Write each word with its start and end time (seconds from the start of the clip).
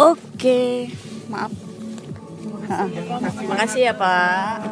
Oke, 0.00 0.88
maaf. 1.28 1.52
Ha, 2.72 2.88
Makasih 3.52 3.84
ya 3.84 3.92
Pak. 3.92 4.64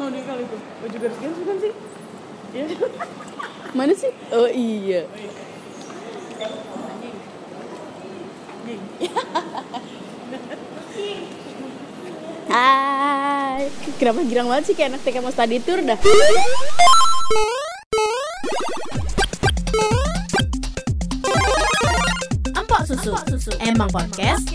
Mau 0.00 0.08
kali 0.08 0.42
itu 0.48 0.56
baju 0.56 0.96
garis 1.04 1.18
garis 1.20 1.36
bukan 1.36 1.56
sih? 1.60 1.72
Iya. 2.56 2.66
Mana 3.76 3.92
sih? 3.92 4.12
Oh 4.32 4.48
iya. 4.48 5.04
Hai, 12.48 13.68
kenapa 14.00 14.24
girang 14.24 14.48
banget 14.48 14.72
sih? 14.72 14.74
Kayak 14.74 14.96
anak 14.96 15.04
TK 15.04 15.20
mau 15.20 15.28
study 15.28 15.60
tour 15.60 15.84
dah? 15.84 16.00
Empok 22.56 22.80
susu. 22.88 23.12
Emang 23.60 23.92
podcast 23.92 24.48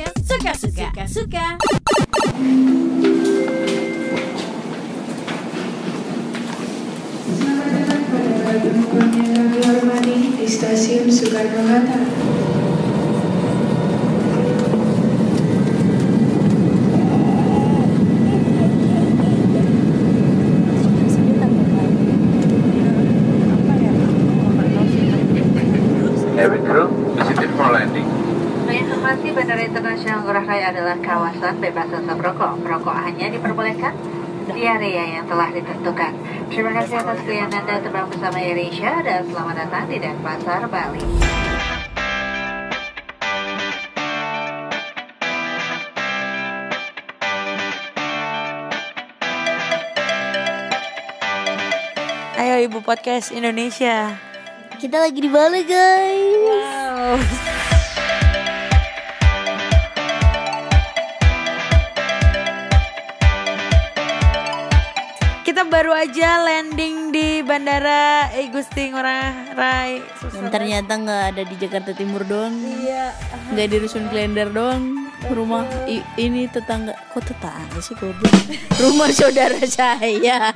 area 34.64 35.20
yang 35.20 35.26
telah 35.28 35.52
ditentukan. 35.52 36.16
Terima 36.48 36.72
kasih 36.80 37.04
atas 37.04 37.20
pilihan 37.28 37.52
Anda 37.52 37.84
terbang 37.84 38.08
bersama 38.08 38.40
AirAsia 38.40 39.04
dan 39.04 39.28
selamat 39.28 39.56
datang 39.68 39.86
di 39.92 39.98
Denpasar, 40.00 40.62
Bali. 40.72 41.04
Ayo 52.40 52.56
Ibu 52.68 52.80
Podcast 52.84 53.36
Indonesia. 53.36 54.16
Kita 54.80 55.00
lagi 55.00 55.20
di 55.20 55.32
Bali 55.32 55.64
guys. 55.64 57.24
Kita 57.24 57.43
baru 65.84 66.00
aja 66.00 66.40
landing 66.48 67.12
di 67.12 67.44
Bandara 67.44 68.32
Igusti 68.40 68.88
Ngurah 68.88 69.52
Rai. 69.52 70.00
Yang 70.32 70.48
ternyata 70.48 70.96
nggak 70.96 71.24
ada 71.36 71.44
di 71.44 71.56
Jakarta 71.60 71.92
Timur 71.92 72.24
doang. 72.24 72.56
Iya. 72.56 73.12
Nggak 73.52 73.68
di 73.68 73.78
Rusun 73.84 74.08
Klender 74.08 74.48
doang. 74.48 75.12
Rumah 75.28 75.84
i- 75.92 76.08
ini 76.16 76.48
tetangga, 76.48 76.96
kok 77.12 77.28
tetangga 77.28 77.84
sih 77.84 78.00
goblok? 78.00 78.32
Rumah 78.80 79.12
saudara 79.12 79.60
saya. 79.68 80.56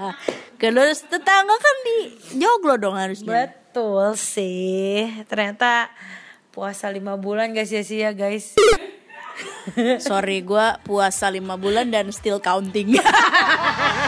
Kalau 0.56 0.84
tetangga 0.96 1.56
kan 1.60 1.76
di 1.84 1.98
Joglo 2.40 2.80
dong 2.80 2.96
harusnya. 2.96 3.52
Betul 3.52 4.16
sih. 4.16 5.12
Ternyata 5.28 5.92
puasa 6.56 6.88
lima 6.88 7.20
bulan 7.20 7.52
gak 7.52 7.68
sia-sia 7.68 8.16
guys. 8.16 8.56
Sorry, 10.00 10.40
gua 10.40 10.80
puasa 10.88 11.28
lima 11.28 11.60
bulan 11.60 11.92
dan 11.92 12.16
still 12.16 12.40
counting. 12.40 12.96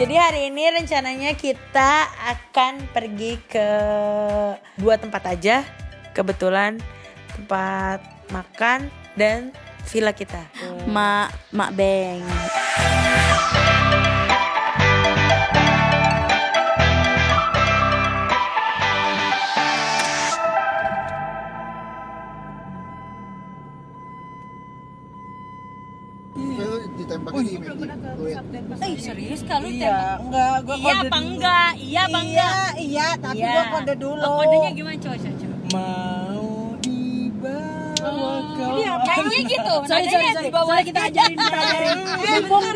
Jadi 0.00 0.16
hari 0.16 0.48
ini 0.48 0.64
rencananya 0.72 1.36
kita 1.36 2.08
akan 2.24 2.88
pergi 2.88 3.36
ke 3.44 3.68
dua 4.80 4.96
tempat 4.96 5.28
aja. 5.28 5.60
Kebetulan 6.16 6.80
tempat 7.36 8.00
makan 8.32 8.88
dan 9.12 9.52
villa 9.92 10.16
kita. 10.16 10.40
Mak, 10.88 11.52
Mak 11.52 11.70
Beng. 11.76 12.24
Ditembak 27.20 27.34
di 27.36 27.54
Eh 28.80 28.94
serius 28.98 29.40
kalau 29.44 29.68
Iya, 29.68 29.98
enggak, 30.18 30.54
gua 30.62 30.74
Iya 30.74 30.84
kode 30.90 30.96
apa 30.98 31.04
dulu. 31.10 31.28
enggak? 31.28 31.70
Iya 31.78 32.00
apa 32.02 32.18
enggak? 32.18 32.52
Iya, 32.72 32.80
iya, 32.80 33.06
tapi 33.16 33.36
Iya. 33.38 33.50
gua 33.50 33.64
kode 33.70 33.94
dulu. 33.96 34.22
Oh, 34.22 34.32
kodenya 34.38 34.70
gimana? 34.72 34.96
Coba 34.98 35.16
coba. 35.36 35.56
Mau 35.70 36.48
dibawa 36.80 38.32
ke 38.48 38.64
Iya, 38.72 38.92
kayaknya 39.02 39.40
gitu. 39.46 39.74
sorry 39.90 40.06
sorry 40.06 40.28
sorry. 40.30 40.46
Di 40.46 40.50
bawah 40.50 40.66
sorry 40.70 40.82
kita 40.82 41.00
ajarin 41.06 41.36
kita 41.36 41.58
ajarin 41.60 41.98
mumpung 42.22 42.66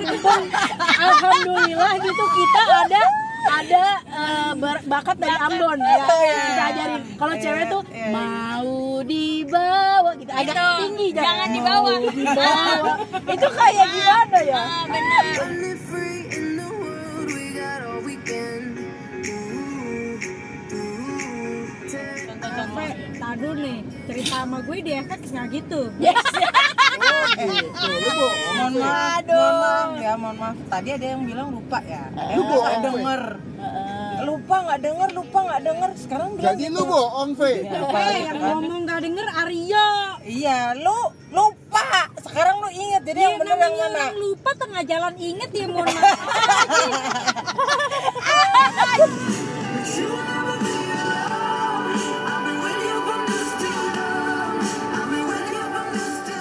alhamdulillah 0.94 1.92
gitu 1.98 2.24
kita 2.30 2.60
ada 2.82 3.02
ada 3.44 3.84
eh, 4.02 4.52
ber- 4.54 4.84
bakat 4.84 5.16
dari 5.16 5.36
Ambon. 5.38 5.78
Ya 5.78 5.96
kita 6.00 6.62
ajarin. 6.66 7.00
Kalau 7.14 7.34
cewek 7.34 7.64
tuh 7.68 7.82
mau 8.08 8.72
dibawa 9.54 10.10
gitu. 10.18 10.30
Agak 10.34 10.54
Itu, 10.54 10.66
tinggi 10.82 11.08
jangan 11.14 11.48
di 11.54 11.60
bawah. 11.62 11.94
Mau 11.94 12.10
dibawa. 12.10 12.94
Itu 13.30 13.48
kayak 13.54 13.86
gimana 13.94 14.38
ya? 14.42 14.58
Ah, 14.58 14.84
benar. 14.90 15.24
Sampai 22.54 22.86
tadu 23.18 23.50
nih 23.58 23.78
cerita 24.06 24.34
sama 24.46 24.58
gue 24.62 24.78
di 24.78 24.92
efek 24.94 25.20
nggak 25.26 25.46
gitu. 25.62 25.80
Mohon 28.54 28.74
maaf, 28.78 29.26
mohon 29.26 29.54
maaf. 29.58 29.88
Ya, 29.98 30.12
mohon 30.14 30.36
maaf. 30.38 30.56
Tadi 30.70 30.88
ada 30.94 31.06
yang 31.18 31.22
bilang 31.26 31.48
lupa 31.50 31.82
ya. 31.82 32.06
Ada 32.14 32.30
yang 32.30 32.46
nggak 32.46 32.76
denger. 32.86 33.22
Lupa 34.24 34.56
nggak 34.64 34.80
denger, 34.80 35.08
lupa 35.12 35.38
nggak 35.44 35.62
denger. 35.62 35.90
Sekarang 35.94 36.28
bilang 36.32 36.44
Jadi 36.50 36.64
gitu. 36.64 36.74
lu 36.74 36.82
bohong, 36.84 37.30
Fe. 37.36 37.52
eh 37.60 38.18
yang 38.24 38.38
ngomong 38.40 38.80
nggak 38.84 39.00
denger 39.04 39.26
Arya 39.36 39.86
Iya, 40.24 40.58
lu 40.74 40.98
lupa. 41.28 41.84
Sekarang 42.18 42.56
lu 42.58 42.68
inget. 42.72 43.02
Jadi 43.04 43.20
yang 43.20 43.36
Iya, 43.36 43.40
bener 43.44 43.56
yang 43.60 43.74
mana? 43.76 43.98
orang 44.00 44.16
lupa 44.16 44.50
tengah 44.56 44.82
jalan 44.82 45.14
inget 45.20 45.50
ya 45.52 45.66
mohon 45.68 45.86
maaf 45.86 46.18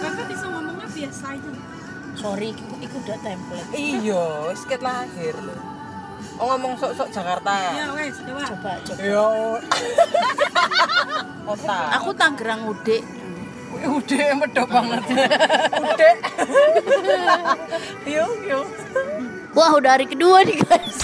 kakak 0.03 0.25
bisa 0.29 0.45
ngomongnya 0.47 0.87
biasa 0.89 1.25
aja 1.33 1.49
Sorry, 2.13 2.53
ikut 2.53 2.77
ikut 2.79 3.01
udah 3.03 3.19
template. 3.19 3.69
Iya, 3.73 4.53
sket 4.53 4.79
lahir 4.79 5.33
lu. 5.33 5.72
Oh 6.35 6.45
ngomong 6.49 6.73
sok-sok 6.75 7.09
Jakarta. 7.09 7.53
ya 7.71 7.85
wes 7.93 8.15
coba 8.19 8.41
Coba, 8.47 8.71
coba. 8.81 8.99
Iya. 8.99 9.27
Kota. 11.43 11.77
Aku 11.97 12.09
Tangerang 12.13 12.61
Ude. 12.65 12.97
udah 13.73 14.27
medok 14.37 14.67
banget. 14.69 15.03
udah. 15.75 16.13
yuk, 18.07 18.31
yuk. 18.45 18.65
Wah, 19.51 19.71
udah 19.75 19.99
hari 19.99 20.07
kedua 20.07 20.41
nih 20.41 20.57
guys. 20.61 20.97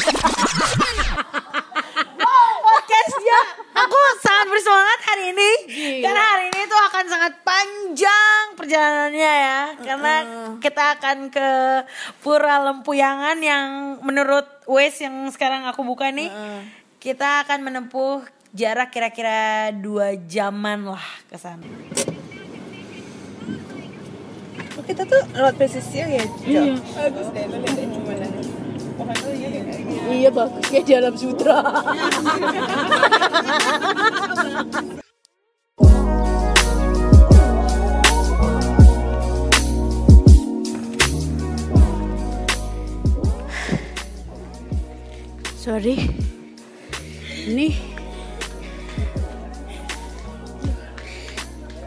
Podcastnya 2.59 3.39
aku 3.75 3.98
sangat 4.17 4.45
bersemangat 4.49 4.99
hari 5.05 5.23
ini 5.31 5.51
karena 6.01 6.23
hari 6.23 6.45
ini 6.49 6.61
tuh 6.65 6.81
akan 6.81 7.05
sangat 7.05 7.33
panjang 7.45 8.43
perjalanannya 8.57 9.33
ya 9.37 9.61
karena 9.77 10.13
kita 10.57 10.83
akan 10.97 11.17
ke 11.29 11.49
Pura 12.19 12.59
Lempuyangan 12.65 13.37
yang 13.39 13.67
menurut 14.01 14.45
Wes 14.65 14.97
yang 14.99 15.29
sekarang 15.29 15.69
aku 15.69 15.85
buka 15.85 16.09
nih 16.09 16.29
kita 16.99 17.47
akan 17.47 17.63
menempuh 17.63 18.25
jarak 18.51 18.89
kira-kira 18.89 19.69
dua 19.71 20.17
jaman 20.17 20.89
lah 20.97 21.05
ke 21.29 21.37
sana. 21.37 21.63
Kita 24.89 25.05
tuh 25.05 25.21
lewat 25.37 25.53
pesisir 25.53 26.09
ya, 26.09 26.25
Iya. 26.49 26.73
Bagus 26.81 27.29
deh, 27.29 27.45
lihat 27.45 27.77
gimana 27.77 28.25
iya 30.09 30.29
bagus 30.33 30.65
kayak 30.67 30.83
di 30.85 30.93
alam 30.97 31.15
sutra. 31.15 31.57
Sorry. 45.59 46.01
Ini 47.49 47.77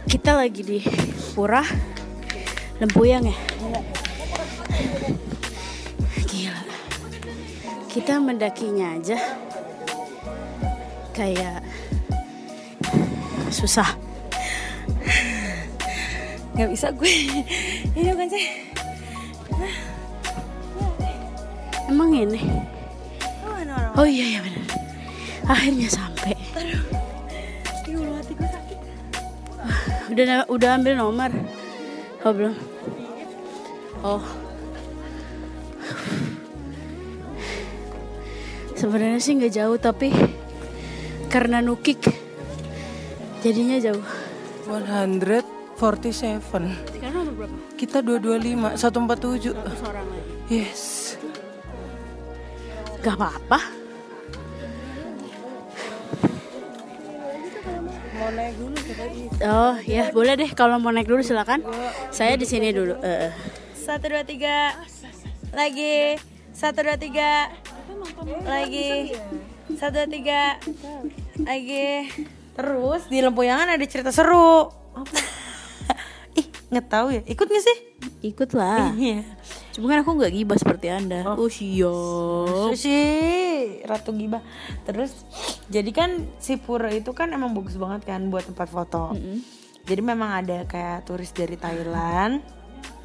kita 0.07 0.39
lagi 0.39 0.63
di 0.63 0.79
Pura 1.35 1.63
Lempuyang 2.79 3.27
ya? 3.27 3.37
Kita 7.93 8.17
mendakinya 8.17 8.97
aja 8.97 9.21
kayak 11.13 11.61
susah. 13.53 13.85
Gak 16.57 16.73
bisa 16.73 16.89
gue. 16.97 17.13
Ini 17.93 18.17
bukan 18.17 18.29
sih. 18.33 18.45
Emang 21.93 22.17
ini? 22.17 22.41
Oh, 23.93 24.09
iya 24.09 24.41
ya 24.41 24.41
benar. 24.41 24.65
Akhirnya 25.53 25.89
sampai. 25.93 26.33
Udah 30.09 30.49
udah 30.49 30.71
ambil 30.81 30.97
nomor. 30.97 31.29
Oh 32.25 32.33
belum. 32.33 32.57
Oh. 34.01 34.42
Sebenarnya 38.83 39.23
sih 39.23 39.39
nggak 39.39 39.55
jauh 39.55 39.79
tapi 39.79 40.11
karena 41.31 41.63
nukik 41.63 42.03
jadinya 43.41 43.79
jauh. 43.79 44.03
147 44.67 45.79
Sekarang 45.79 47.23
nomor 47.23 47.47
berapa? 47.47 47.57
kita 47.75 47.99
225 48.03 48.79
147 48.79 49.55
Seorang 49.79 50.07
lagi. 50.07 50.31
yes 50.51 50.83
Gak 53.03 53.19
apa-apa. 53.19 53.59
mau 58.13 58.31
naik 58.31 58.55
dulu 58.55 58.79
Oh 59.43 59.75
ya 59.83 60.15
boleh 60.15 60.39
deh 60.39 60.51
kalau 60.55 60.79
mau 60.79 60.95
naik 60.95 61.11
dulu 61.11 61.27
silakan. 61.27 61.67
Saya 62.15 62.39
di 62.39 62.47
sini 62.47 62.71
dulu. 62.71 62.95
Eh, 63.03 63.27
eh. 63.27 63.33
Satu 63.75 64.07
dua 64.07 64.23
tiga. 64.23 64.79
Lagi. 65.51 66.15
Satu 66.55 66.87
dua 66.87 66.95
tiga. 66.95 67.51
Lagi. 68.43 69.17
Satu 69.79 69.95
dua 69.99 70.07
tiga. 70.07 70.43
Lagi. 71.43 72.09
Terus 72.53 73.03
di 73.09 73.19
Lempuyangan 73.25 73.75
ada 73.75 73.85
cerita 73.89 74.13
seru. 74.13 74.69
Ih 76.41 76.47
nggak 76.73 76.87
tahu 76.89 77.07
ya. 77.17 77.23
Ikut 77.25 77.47
nggak 77.49 77.65
sih? 77.65 77.79
Ikut 78.23 78.51
lah. 78.53 78.93
Iya. 78.95 79.25
Cuma 79.73 79.89
kan 79.89 80.05
aku 80.05 80.21
nggak 80.21 80.33
gibah 80.37 80.59
seperti 80.61 80.87
anda. 80.93 81.25
Oh, 81.33 81.49
siap. 81.49 82.77
Sushi 82.77 83.01
Ratu 83.89 84.13
Gibah. 84.13 84.45
Terus 84.85 85.25
jadi 85.73 85.89
kan 85.97 86.29
si 86.37 86.61
pura 86.61 86.93
itu 86.93 87.17
kan 87.17 87.33
emang 87.33 87.57
bagus 87.57 87.81
banget 87.81 88.05
kan 88.05 88.29
buat 88.29 88.45
tempat 88.45 88.69
foto. 88.69 89.17
Jadi 89.83 90.03
memang 90.05 90.31
ada 90.45 90.63
kayak 90.69 91.09
turis 91.09 91.33
dari 91.33 91.57
Thailand. 91.57 92.62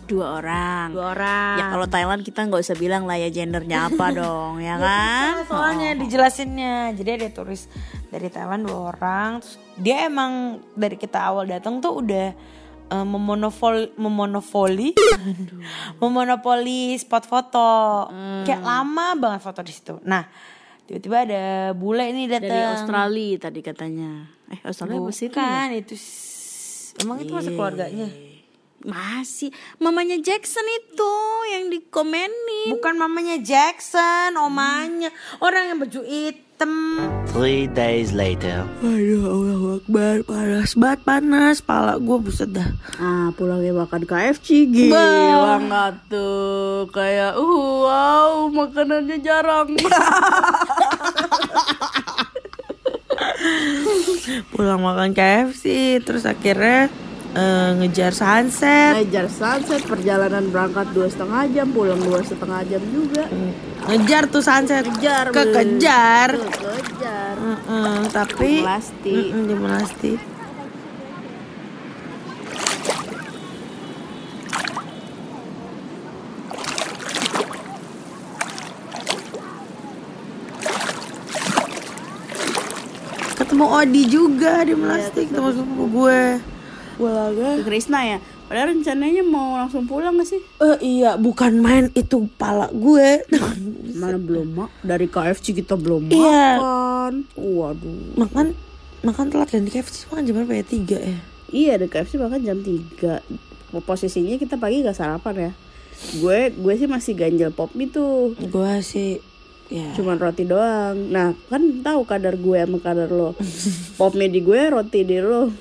Dua 0.08 0.40
orang. 0.40 0.88
Dua 0.90 1.12
orang. 1.12 1.56
Ya 1.56 1.66
kalau 1.68 1.86
Thailand 1.86 2.22
kita 2.22 2.40
nggak 2.42 2.64
usah 2.64 2.74
bilang 2.74 3.04
lah 3.04 3.16
ya 3.16 3.28
gendernya 3.28 3.88
apa 3.88 4.06
dong, 4.18 4.58
ya 4.58 4.76
kan? 4.78 5.44
soalnya 5.44 5.94
dijelasinnya. 5.94 6.92
Jadi 6.92 7.10
ada 7.14 7.28
turis 7.30 7.68
dari 8.08 8.28
Thailand 8.28 8.64
dua 8.64 8.90
orang. 8.90 9.44
Terus 9.44 9.56
dia 9.76 10.08
emang 10.08 10.32
dari 10.74 10.96
kita 10.96 11.20
awal 11.22 11.46
datang 11.46 11.78
tuh 11.78 12.00
udah 12.00 12.28
eh, 12.88 13.06
memonopol 13.06 13.92
memonopoli? 13.96 14.96
Memonopoli 16.00 16.96
spot 16.96 17.24
foto. 17.24 18.08
Kayak 18.44 18.64
lama 18.64 19.08
banget 19.14 19.42
foto 19.42 19.60
di 19.60 19.72
situ. 19.72 20.00
Nah 20.04 20.24
tiba-tiba 20.84 21.18
ada 21.22 21.44
bule 21.74 22.08
ini 22.08 22.26
datang. 22.26 22.48
Dari 22.48 22.64
Australia 22.66 23.36
tadi 23.42 23.60
katanya. 23.60 24.12
Eh 24.48 24.60
Australia 24.64 24.98
apa 24.98 25.12
sih? 25.12 25.28
bukan 25.28 25.68
itu 25.76 25.94
s- 25.94 26.96
emang 26.98 27.20
itu 27.20 27.30
masih 27.30 27.52
keluarganya 27.54 28.08
Masih. 28.86 29.50
Mamanya 29.82 30.22
Jackson 30.22 30.62
itu 30.70 31.14
yang 31.50 31.74
dikomenin. 31.74 32.78
bukan 32.78 32.94
mamanya 32.94 33.42
Jackson 33.42 34.38
omanya. 34.38 35.10
Orang 35.42 35.74
yang 35.74 35.82
baju 35.82 36.06
hitam. 36.06 37.02
Three 37.34 37.66
days 37.74 38.14
later. 38.14 38.70
Aduh 38.86 39.26
Allah 39.26 39.82
Akbar. 39.82 40.16
Panas 40.30 40.78
banget 40.78 41.00
panas. 41.02 41.58
Pala 41.58 41.98
gue 41.98 42.18
buset 42.22 42.54
dah. 42.54 42.70
Ah 43.02 43.34
pulangnya 43.34 43.74
makan 43.74 44.06
KFC 44.06 44.70
gila 44.70 45.58
nggak 45.58 46.14
tuh. 46.14 46.86
Kayak 46.94 47.34
uh, 47.34 47.82
wow 47.82 48.46
makanannya 48.54 49.18
jarang. 49.26 49.74
Pulang 54.54 54.82
makan 54.82 55.14
KFC 55.14 55.98
Terus 56.04 56.26
akhirnya 56.26 56.90
eh, 57.38 57.70
Ngejar 57.78 58.12
sunset. 58.12 58.94
Ngejar 58.98 59.28
sunset 59.30 59.82
perjalanan 59.86 60.50
berangkat 60.50 60.90
dua 60.92 61.08
setengah 61.08 61.46
jam 61.54 61.68
pulang 61.70 62.02
dua 62.02 62.20
setengah 62.26 62.66
jam 62.66 62.82
juga. 62.90 63.24
Ngejar 63.88 64.24
tuh 64.28 64.42
sunset. 64.42 64.84
Kejar 64.84 65.30
Kekejar. 65.30 66.30
Kejar. 66.42 67.36
Heeh, 67.38 67.98
Tapi 68.10 68.52
Melasti. 68.66 69.14
Mm-mm, 69.14 69.44
Di 69.46 69.56
Melasti. 69.56 70.14
Ketemu 83.38 83.66
Odi 83.70 84.04
juga 84.10 84.66
di 84.66 84.74
Melasti 84.74 85.30
Ketemu. 85.30 85.50
sepupu 85.54 85.84
gue 85.94 86.22
Pulangnya 86.98 87.50
Ke 87.56 87.64
Krisna 87.64 88.00
ya. 88.04 88.18
Padahal 88.44 88.74
rencananya 88.74 89.22
mau 89.22 89.56
langsung 89.56 89.86
pulang 89.86 90.16
gak 90.16 90.28
sih? 90.28 90.42
Eh 90.58 90.78
iya 90.82 91.14
bukan 91.14 91.58
main 91.58 91.94
itu 91.94 92.26
pala 92.34 92.68
gue 92.70 93.22
Mana 94.00 94.18
belum 94.18 94.48
mak? 94.54 94.70
Dari 94.82 95.06
KFC 95.06 95.54
kita 95.54 95.76
belum 95.76 96.10
Iya. 96.10 96.58
makan. 96.58 97.14
Waduh. 97.34 98.18
Makan 98.18 98.46
Makan 98.98 99.26
telat 99.30 99.48
kan 99.48 99.62
di 99.62 99.70
KFC 99.70 100.10
makan 100.10 100.24
jam 100.24 100.34
berapa 100.36 100.54
ya? 100.54 100.66
Tiga 100.66 100.98
ya? 100.98 101.18
Iya, 101.48 101.74
di 101.78 101.88
KFC 101.88 102.18
makan 102.18 102.42
jam 102.42 102.58
3 102.60 103.22
Posisinya 103.80 104.36
kita 104.36 104.58
pagi 104.58 104.82
gak 104.82 104.96
sarapan 104.96 105.36
ya. 105.38 105.52
Gue 106.18 106.50
gue 106.52 106.74
sih 106.76 106.86
masih 106.86 107.14
ganjel 107.14 107.50
pop 107.50 107.74
mie 107.74 107.88
tuh. 107.88 108.34
Gue 108.40 108.74
sih 108.82 109.22
ya 109.68 109.92
Cuman 109.94 110.16
roti 110.16 110.44
doang. 110.44 110.96
Nah, 111.08 111.36
kan 111.48 111.60
tahu 111.80 112.02
kadar 112.04 112.36
gue 112.36 112.56
sama 112.58 112.80
kadar 112.80 113.08
lo. 113.08 113.36
pop 114.00 114.14
mie 114.14 114.28
di 114.28 114.40
gue, 114.40 114.62
roti 114.68 115.04
di 115.04 115.20
lo. 115.20 115.52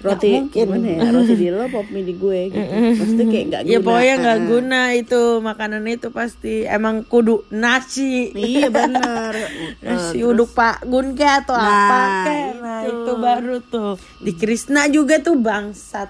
Roti 0.00 0.48
gimana 0.48 0.88
ya? 0.88 1.00
Roti 1.08 1.34
di 1.34 1.48
lo, 1.48 1.68
pop 1.68 1.84
mie 1.88 2.00
di 2.00 2.14
gue 2.14 2.48
gitu. 2.48 2.72
Maksudnya 2.96 3.26
kayak 3.28 3.46
gak 3.48 3.62
guna. 3.62 3.72
Ya 3.72 3.78
pokoknya 3.78 4.14
nggak 4.18 4.38
Ah. 4.38 4.46
guna 4.46 4.80
itu 4.92 5.20
makanan 5.38 5.82
itu 5.86 6.08
pasti 6.08 6.54
emang 6.64 7.02
kudu 7.02 7.44
nasi. 7.48 8.32
Iya 8.32 8.68
benar. 8.68 9.32
Nasi 9.84 10.22
uduk 10.22 10.52
Pak 10.52 10.84
Gun 10.84 11.12
ke 11.12 11.24
atau 11.24 11.52
Nah, 11.52 11.68
apa 11.68 12.00
ke. 12.24 12.36
Nah 12.56 12.78
itu. 12.82 12.92
itu 12.94 13.12
baru 13.14 13.56
tuh. 13.60 13.92
Di 14.18 14.32
Krisna 14.32 14.86
juga 14.86 15.18
tuh 15.18 15.36
bangsat. 15.36 16.08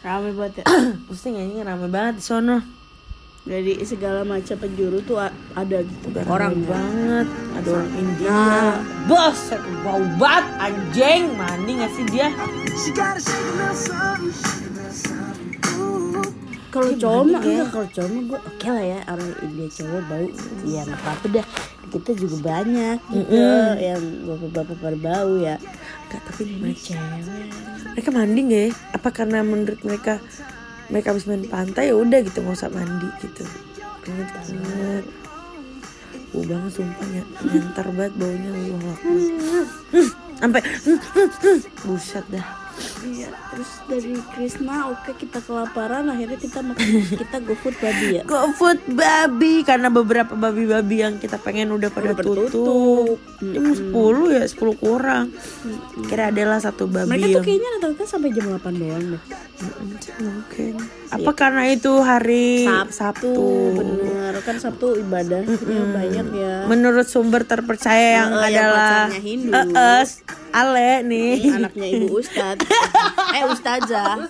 Rame 0.00 0.30
banget 0.32 0.62
ya. 0.62 0.64
Pusing 1.10 1.34
anjing 1.34 1.60
rame 1.60 1.88
banget 1.88 2.20
di 2.20 2.24
sono. 2.24 2.75
Dari 3.46 3.78
segala 3.86 4.26
macam 4.26 4.58
penjuru 4.58 4.98
tuh 5.06 5.22
ada 5.54 5.78
gitu 5.86 6.10
kan. 6.10 6.26
Orang 6.26 6.66
banget. 6.66 7.30
Ada 7.54 7.68
orang 7.78 7.92
India. 7.94 8.42
Bos, 9.06 9.38
bau 9.86 10.02
banget 10.18 10.46
anjing. 10.58 11.22
Mandi 11.38 11.72
gak 11.78 11.92
sih 11.94 12.04
dia? 12.10 12.28
Kalau 16.74 16.92
cowok 16.92 17.22
mah 17.24 17.40
enggak, 17.40 17.66
kalau 17.72 17.88
cowok 17.88 18.10
mah 18.10 18.22
gue 18.26 18.40
oke 18.42 18.68
lah 18.68 18.84
ya 18.84 18.98
orang 19.08 19.32
India 19.46 19.66
cowok 19.72 20.02
bau. 20.10 20.26
Iya 20.66 20.80
nggak 20.84 21.00
apa-apa 21.00 21.26
dah. 21.30 21.46
Kita 21.86 22.10
juga 22.18 22.36
banyak 22.42 22.98
gitu 23.14 23.38
yang 23.78 24.02
bapak-bapak 24.26 24.76
pada 24.82 24.98
bau 24.98 25.32
ya. 25.38 25.56
Gak 26.10 26.20
tapi 26.26 26.42
gimana 26.50 26.74
cewek 26.74 27.22
Mereka 27.94 28.10
mandi 28.10 28.40
gak 28.44 28.62
ya? 28.68 28.70
Apa 28.92 29.08
karena 29.14 29.38
menurut 29.46 29.80
mereka 29.86 30.18
Mereka 30.92 31.14
habis 31.14 31.26
main 31.26 31.42
pantai 31.46 31.90
ya 31.90 31.94
udah 31.98 32.18
gitu 32.22 32.38
nggak 32.42 32.56
usah 32.56 32.70
mandi 32.70 33.08
gitu. 33.22 33.42
Keringet 34.02 34.28
banget. 34.32 35.04
Bau 36.34 36.42
banget 36.42 36.72
sumpah 36.74 37.08
ya 37.14 37.24
Nyantar 37.48 37.86
banget 37.94 38.12
baunya 38.18 38.50
Allah 38.50 38.96
Sampai. 40.36 40.62
Buset 41.86 42.26
dah 42.28 42.66
Iya, 43.06 43.30
terus 43.54 43.70
dari 43.86 44.14
Krisna 44.34 44.90
oke 44.90 45.14
kita 45.14 45.38
kelaparan 45.38 46.10
akhirnya 46.10 46.38
kita 46.42 46.58
makan 46.58 46.86
kita 47.22 47.36
GoFood 47.38 47.76
babi 47.78 48.06
ya. 48.18 48.22
GoFood 48.26 48.80
babi 48.90 49.54
karena 49.62 49.88
beberapa 49.94 50.34
babi-babi 50.34 50.96
yang 51.06 51.14
kita 51.22 51.38
pengen 51.38 51.70
udah 51.70 51.86
pada 51.94 52.18
tutup. 52.18 53.14
Jam 53.38 53.64
10 53.70 53.94
ya, 54.34 54.42
10 54.42 54.82
kurang. 54.82 55.30
Kira 56.10 56.34
adalah 56.34 56.58
satu 56.58 56.90
babi 56.90 57.14
Mereka 57.14 57.26
tuh 57.26 57.32
yang 57.38 57.46
kayaknya 57.46 57.68
rata-rata 57.78 58.04
sampai 58.10 58.28
jam 58.34 58.44
8 58.50 58.74
doang 58.74 59.04
deh. 59.14 59.22
mungkin. 60.18 60.74
Apa 61.06 61.30
karena 61.32 61.62
itu 61.70 61.92
hari 62.02 62.66
Sabtu? 62.90 63.32
Bener, 63.78 64.34
kan 64.42 64.56
Sabtu 64.58 64.98
ibadahnya 64.98 65.82
banyak 65.94 66.26
ya. 66.34 66.54
Menurut 66.66 67.06
sumber 67.06 67.46
terpercaya 67.46 68.26
yang 68.26 68.30
yang 68.34 68.50
adalah 68.50 69.06
pacarnya 69.06 69.22
Hindu. 69.22 69.52
Eh, 69.54 69.66
eh, 69.70 70.04
Ale 70.56 71.04
nih. 71.04 71.32
Anaknya 71.52 71.86
ibu 71.92 72.16
Ustad. 72.16 72.56
eh 73.36 73.44
Ustazah. 73.48 74.26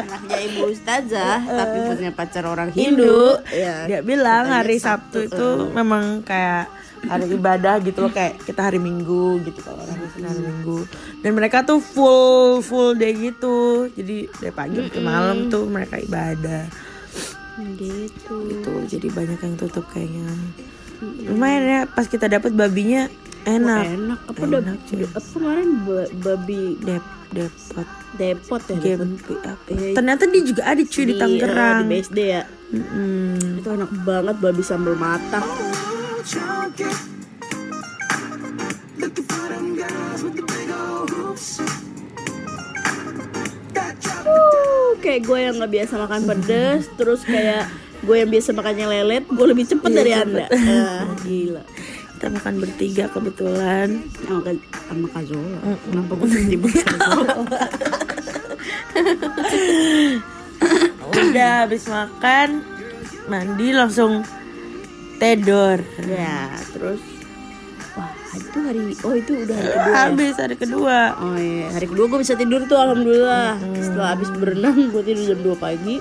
Anaknya 0.00 0.38
ibu 0.48 0.60
Ustazah, 0.72 1.44
tapi 1.44 1.76
punya 1.92 2.10
pacar 2.14 2.44
orang 2.48 2.72
Hindu. 2.72 3.04
Hindu. 3.04 3.20
Ya. 3.52 3.84
Dia 3.84 4.00
bilang 4.00 4.48
hari 4.48 4.80
Sabtu 4.80 5.28
itu 5.28 5.48
memang 5.72 6.24
kayak 6.24 6.70
hari 7.00 7.32
ibadah 7.32 7.80
gitu 7.80 8.04
loh 8.04 8.12
kayak 8.12 8.44
kita 8.44 8.60
hari 8.60 8.76
Minggu 8.76 9.40
gitu 9.40 9.60
kalau 9.64 9.80
orang 9.80 9.96
Kristen 10.04 10.24
hari 10.28 10.42
Minggu 10.44 10.84
dan 11.24 11.30
mereka 11.32 11.64
tuh 11.64 11.80
full 11.80 12.60
full 12.60 12.92
day 12.92 13.16
gitu 13.16 13.88
jadi 13.96 14.28
dari 14.28 14.52
pagi 14.52 14.76
sampai 14.84 15.00
malam 15.00 15.48
tuh 15.48 15.64
mereka 15.64 15.96
ibadah 15.96 16.68
Gitu. 17.76 18.36
gitu 18.48 18.72
jadi 18.88 19.08
banyak 19.12 19.40
yang 19.40 19.54
tutup 19.60 19.84
kayaknya 19.92 20.32
lumayan 21.28 21.64
ya 21.64 21.80
pas 21.88 22.08
kita 22.08 22.28
dapat 22.28 22.52
babinya 22.56 23.08
enak 23.44 23.84
Enak. 23.88 24.18
Apa 24.26 24.40
udah 24.42 24.60
Enak, 24.60 24.78
cuy. 24.84 25.04
apa 25.06 25.28
kemarin 25.30 25.68
ba- 25.82 26.12
babi 26.20 26.62
dep 26.80 27.04
depot 27.30 27.88
depot 28.16 28.62
ya? 28.66 28.76
game 28.78 29.14
depot. 29.14 29.38
apa 29.40 29.68
Iya. 29.70 29.94
ternyata 29.94 30.22
dia 30.26 30.42
juga 30.42 30.62
ada 30.64 30.82
cuy 30.82 31.04
di 31.04 31.08
Di, 31.08 31.14
Tangerang 31.16 31.78
eh, 31.78 31.82
Di 31.82 31.90
BSD 31.96 32.18
ya. 32.20 32.42
Mm-mm. 32.70 33.58
Itu 33.58 33.68
enak 33.70 33.90
banget 34.02 34.36
babi 34.38 34.62
sambal 34.62 34.94
matah. 34.94 35.42
Uh, 44.20 44.96
kayak 44.98 45.20
gue 45.24 45.38
yang 45.38 45.54
nggak 45.56 45.72
biasa 45.72 45.94
makan 45.98 46.20
pedas, 46.24 46.82
terus 46.94 47.20
kayak 47.24 47.66
gue 48.00 48.16
yang 48.16 48.30
biasa 48.30 48.50
makannya 48.52 48.86
lelet, 48.88 49.24
gue 49.26 49.46
lebih 49.46 49.64
cepet 49.66 49.90
dari 49.90 50.12
anda. 50.12 50.46
Ah, 50.50 51.04
gila. 51.22 51.62
Kita 52.20 52.36
makan 52.36 52.60
bertiga 52.60 53.08
kebetulan 53.08 54.04
Sama, 54.20 54.44
Kak- 54.44 54.60
sama 54.84 55.08
Kak 55.08 55.24
Zola. 55.24 55.58
Kenapa 55.88 56.12
gue 56.20 56.28
Zola? 56.28 56.68
udah 61.10 61.64
habis 61.64 61.88
makan 61.88 62.60
mandi 63.24 63.72
langsung 63.72 64.20
tidur 65.16 65.80
ya, 66.04 66.52
terus 66.76 67.00
wah 68.30 68.38
itu 68.38 68.58
hari 68.62 68.82
oh 69.02 69.10
itu 69.12 69.32
udah 69.42 69.56
hari 69.58 69.66
kedua. 69.66 69.90
ya? 69.90 69.98
habis 70.06 70.34
hari 70.38 70.54
kedua 70.54 70.98
Oh 71.18 71.34
iya, 71.34 71.66
hari 71.68 71.86
kedua 71.86 72.04
gue 72.06 72.20
bisa 72.22 72.34
tidur 72.34 72.60
tuh 72.64 72.78
alhamdulillah. 72.78 73.58
Setelah 73.74 74.08
habis 74.14 74.30
berenang 74.30 74.78
gue 74.88 75.02
tidur 75.02 75.24
jam 75.26 75.40
2 75.42 75.50
pagi. 75.58 75.94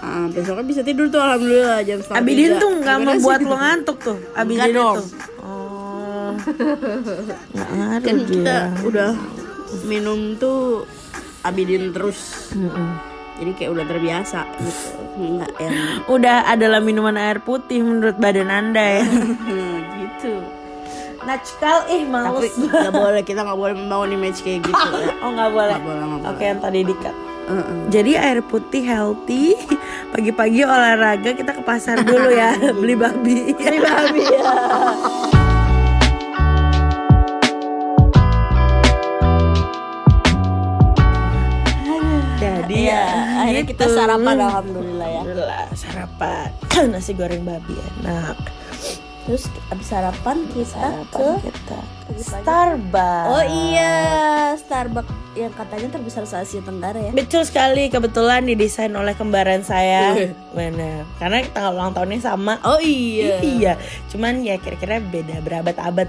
Ah, 0.00 0.24
besoknya 0.28 0.64
bisa 0.64 0.80
tidur 0.80 1.06
tuh 1.08 1.20
alhamdulillah 1.20 1.80
jam 1.80 2.00
setengah 2.00 2.20
Abidin 2.20 2.50
tuh 2.56 2.70
nggak 2.78 2.98
membuat 2.98 3.40
lo 3.40 3.56
ngantuk 3.56 3.96
tuh 3.98 4.18
Abidin 4.32 4.72
tuh 4.72 4.96
oh 5.40 6.28
nggak 7.52 7.68
ngaruh 7.70 8.02
Kan 8.02 8.16
kita 8.24 8.32
dia 8.34 8.58
udah 8.80 9.10
minum 9.84 10.36
tuh 10.36 10.88
Abidin 11.40 11.92
terus. 11.92 12.52
Jadi 13.34 13.50
kayak 13.52 13.70
udah 13.72 13.84
terbiasa 13.84 14.40
gitu. 14.60 14.88
Yang 15.58 15.74
udah 16.06 16.36
adalah 16.48 16.78
minuman 16.78 17.16
air 17.16 17.40
putih 17.40 17.82
menurut 17.82 18.16
badan 18.16 18.48
anda 18.48 18.80
ya 18.80 19.04
gitu. 20.00 20.32
Natskal 21.24 21.88
ih 21.88 22.04
Tapi 22.04 22.12
males 22.12 22.52
nggak 22.52 22.92
boleh 22.92 23.22
kita 23.24 23.40
nggak 23.42 23.56
boleh 23.58 23.74
membangun 23.74 24.10
image 24.12 24.44
kayak 24.44 24.60
gitu 24.68 24.88
ya. 25.00 25.12
oh 25.24 25.30
nggak 25.32 25.50
boleh 25.50 25.72
Nggak 25.72 25.84
boleh, 25.88 26.04
nggak 26.20 26.32
oke 26.36 26.42
yang 26.44 26.60
tadi 26.60 26.80
dikat 26.84 27.16
Heeh. 27.44 27.76
jadi 27.92 28.12
air 28.20 28.38
putih 28.40 28.82
healthy 28.84 29.52
pagi-pagi 30.12 30.64
olahraga 30.64 31.36
kita 31.36 31.52
ke 31.52 31.62
pasar 31.64 32.00
dulu 32.00 32.28
ya 32.28 32.56
beli 32.80 32.96
babi 32.96 33.52
beli 33.52 33.78
babi 33.80 34.22
ya 34.24 34.52
jadi 42.40 42.78
ya 42.80 43.02
akhirnya 43.44 43.64
kita 43.64 43.84
gitu. 43.86 43.94
sarapan 43.96 44.36
alhamdulillah 44.40 45.08
ya. 45.08 45.20
Alhamdulillah, 45.20 45.64
sarapan 45.76 46.48
nasi 46.92 47.12
goreng 47.12 47.44
babi 47.44 47.74
enak 48.00 48.36
Terus 49.24 49.48
abis 49.72 49.88
sarapan 49.88 50.36
kita 50.52 50.68
Sarapan 50.76 51.40
ke 51.40 51.48
kita 51.48 51.80
Starbucks 52.20 53.28
Oh 53.32 53.44
iya, 53.48 53.94
Starbucks 54.60 55.24
yang 55.34 55.50
katanya 55.50 55.88
terbesar 55.98 56.22
se 56.28 56.36
Asia 56.38 56.62
Tenggara 56.62 57.00
ya. 57.00 57.10
Betul 57.10 57.42
sekali, 57.42 57.90
kebetulan 57.90 58.46
didesain 58.46 58.92
oleh 58.94 59.18
kembaran 59.18 59.66
saya. 59.66 60.14
Benar. 60.54 61.08
Karena 61.18 61.42
tanggal 61.50 61.74
ulang 61.74 61.96
tahunnya 61.96 62.20
sama. 62.22 62.62
Oh 62.62 62.78
iya. 62.78 63.42
Iya, 63.42 63.72
cuman 64.14 64.46
ya 64.46 64.60
kira-kira 64.62 65.02
beda 65.02 65.42
berabad-abad. 65.42 66.06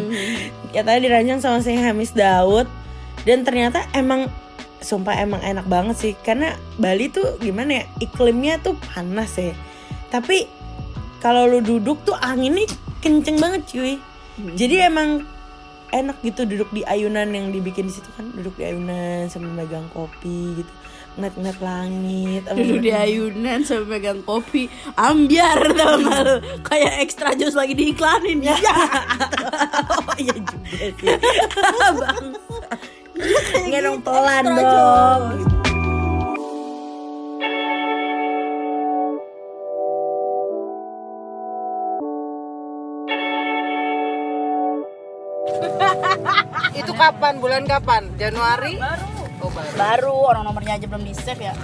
ya 0.76 0.80
tadi 0.86 0.98
dirancang 1.02 1.42
sama 1.42 1.58
saya 1.58 1.90
Hamis 1.90 2.14
Daud 2.14 2.70
dan 3.26 3.42
ternyata 3.42 3.88
emang 3.92 4.30
sumpah 4.82 5.14
emang 5.18 5.42
enak 5.42 5.66
banget 5.70 5.96
sih 5.98 6.12
karena 6.26 6.58
Bali 6.74 7.06
tuh 7.06 7.38
gimana 7.38 7.82
ya 7.82 7.84
iklimnya 7.98 8.62
tuh 8.62 8.78
panas 8.94 9.34
ya. 9.40 9.56
Tapi 10.12 10.61
kalau 11.22 11.46
lu 11.46 11.62
duduk 11.62 12.02
tuh 12.02 12.18
anginnya 12.18 12.66
kenceng 12.98 13.38
banget 13.38 13.62
cuy. 13.70 13.94
Jadi 14.58 14.82
emang 14.82 15.22
enak 15.94 16.18
gitu 16.26 16.42
duduk 16.42 16.74
di 16.74 16.82
ayunan 16.82 17.30
yang 17.30 17.54
dibikin 17.54 17.86
di 17.86 17.94
situ 17.94 18.10
kan. 18.18 18.26
Duduk 18.34 18.58
di 18.58 18.66
ayunan 18.66 19.30
sambil 19.30 19.54
megang 19.54 19.86
kopi 19.94 20.58
gitu. 20.58 20.72
Ngeliat-ngeliat 21.14 21.60
langit. 21.62 22.42
Duduk 22.50 22.78
di 22.82 22.90
ayunan 22.90 23.62
sambil 23.62 23.86
megang 23.86 24.20
kopi. 24.26 24.66
Ambiar 24.98 25.62
tau 25.78 26.02
gak 26.02 26.20
lu? 26.26 26.36
Kayak 26.66 26.92
extra 27.06 27.30
jus 27.38 27.54
lagi 27.54 27.78
diiklanin. 27.78 28.42
Ya. 28.42 28.58
Oh 29.92 30.14
iya 30.20 30.34
juga 30.36 30.76
sih. 30.76 30.92
Bang 32.02 32.28
nggak 33.70 33.80
dong 33.86 33.98
pelan 34.02 34.44
dong 34.56 35.61
Itu 46.72 46.92
kapan? 46.94 47.38
Bulan 47.42 47.64
kapan? 47.66 48.12
Januari? 48.16 48.78
Baru. 48.78 49.10
Oh, 49.42 49.50
baru. 49.50 49.74
Baru 49.74 50.14
orang 50.30 50.44
nomornya 50.46 50.78
aja 50.78 50.86
belum 50.86 51.02
di 51.02 51.14
save 51.18 51.50
ya 51.50 51.54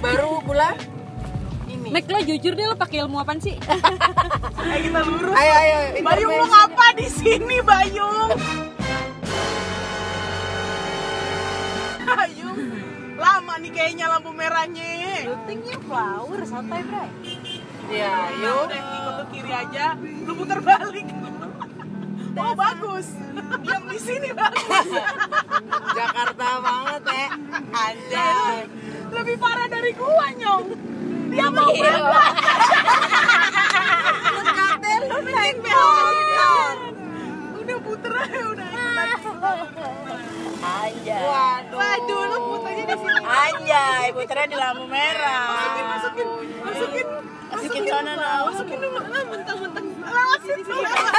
Baru 0.00 0.40
bulan? 0.40 0.72
Mek 1.90 2.06
lo 2.06 2.22
jujur 2.22 2.54
deh 2.54 2.66
lo 2.70 2.78
pakai 2.78 3.02
ilmu 3.02 3.18
apaan 3.18 3.42
sih? 3.42 3.58
Ayo 5.40 5.54
ayo. 5.58 5.78
Bayung 6.06 6.32
lu 6.38 6.46
ngapa 6.46 6.86
di 6.94 7.06
sini 7.10 7.58
Bayung 7.66 8.38
Bayung 12.06 12.58
lama 13.20 13.54
nih 13.60 13.70
kayaknya 13.74 14.06
lampu 14.08 14.30
merahnya 14.32 14.86
Syutingnya 15.26 15.76
flower 15.84 16.40
santai 16.48 16.80
bray. 16.86 17.10
Iya, 17.90 18.14
yuk. 18.38 18.70
udah 18.70 18.80
ikut 18.80 19.14
ke 19.18 19.24
kiri 19.34 19.52
aja 19.52 19.86
lu 19.98 20.32
putar 20.38 20.62
balik 20.62 21.10
oh 22.36 22.52
bagus. 22.54 23.06
Diam 23.64 23.82
di 23.90 23.98
sini 23.98 24.30
bagus 24.30 24.88
Jakarta 25.98 26.46
banget 26.62 27.02
ya. 27.08 27.28
ada. 27.70 28.28
Lebih 29.10 29.36
parah 29.38 29.66
dari 29.66 29.90
gua 29.94 30.26
nyong. 30.38 30.66
Dia 31.30 31.46
mau 31.50 31.70
berangkat 31.70 32.34
Katel 34.50 35.02
lu 35.06 35.18
naik 35.30 35.56
udah 37.60 37.78
puter 37.86 38.12
aja 38.12 38.40
udah. 38.50 38.68
Anjay. 40.60 41.22
Waduh. 41.22 41.76
waduh 41.78 42.22
lu 42.28 42.38
putarnya 42.50 42.84
di 42.84 42.96
sini. 42.98 43.20
Anjay 43.24 44.06
puternya 44.12 44.46
di 44.50 44.56
lampu 44.58 44.84
merah. 44.90 45.46
Masukin 45.50 45.84
masukin 45.86 46.28
masukin. 46.66 47.06
Masukin 47.50 47.82
sana 47.86 48.12
no 48.14 48.30
masukin 48.50 48.78
dulu. 48.78 48.98
Ah 49.00 49.24
mentang-mentang. 49.26 49.86
Lewatin 50.00 50.58
dulu 50.66 50.82
aduh 50.82 51.09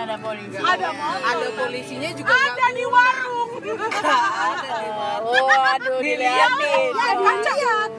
ada 0.00 0.16
polisi 0.16 0.56
ada 0.56 0.88
motor 0.96 1.28
Ada 1.28 1.48
polisinya 1.60 2.10
juga 2.16 2.34
ada 2.34 2.66
di 2.78 2.84
warung 2.88 3.50
Oh 5.20 5.60
aduh 5.76 5.98
diliatin 6.00 6.92
ya 6.96 7.12
kan 7.20 7.28
lihat 7.54 7.90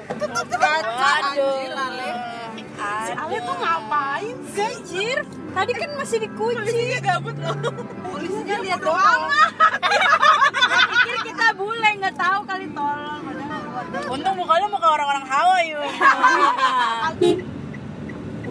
Anjir, 1.01 1.73
Ale. 1.73 2.09
Si 3.05 3.11
Ale 3.13 3.37
tuh 3.41 3.55
ngapain 3.57 4.37
sih? 4.53 4.61
Anjir, 4.61 5.17
tadi 5.53 5.71
kan 5.73 5.89
masih 5.97 6.17
dikunci. 6.21 6.61
Polisinya 6.61 6.99
gabut 7.01 7.35
loh. 7.41 7.55
Polisinya 8.05 8.57
lihat 8.61 8.79
doang. 8.81 9.21
Pikir 10.91 11.17
kita 11.33 11.47
bule 11.57 11.89
nggak 11.97 12.15
tahu 12.17 12.39
kali 12.45 12.67
tolong. 12.73 13.23
Untung 14.11 14.35
mukanya 14.37 14.67
muka 14.69 14.87
orang-orang 14.87 15.25
Hawa 15.25 15.57
yuk. 15.65 15.81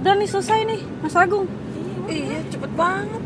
Udah 0.01 0.15
nih 0.17 0.29
selesai 0.29 0.61
nih, 0.65 0.81
Mas 1.05 1.17
Agung. 1.17 1.47
Iya, 2.09 2.39
cepet 2.49 2.71
banget. 2.75 3.23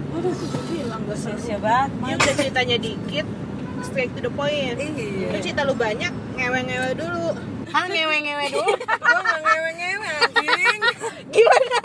Gak 1.05 1.19
sia-sia 1.21 1.61
banget. 1.61 1.91
Ini 2.01 2.13
udah 2.17 2.35
ceritanya 2.35 2.77
dikit, 2.81 3.27
straight 3.85 4.09
to 4.17 4.25
the 4.25 4.33
point. 4.33 4.81
Iya. 4.81 5.37
Lu 5.37 5.39
cerita 5.39 5.69
lu 5.69 5.77
banyak, 5.77 6.13
ngewe-ngewe 6.41 6.97
dulu. 6.97 7.37
Ah 7.77 7.85
ngewe-ngewe 7.85 8.45
dulu. 8.49 8.73
Gua 8.73 9.21
nggak 9.21 9.41
ngewe-ngewe 9.45 10.09
anjing. 10.25 10.81
Gimana? 11.29 11.79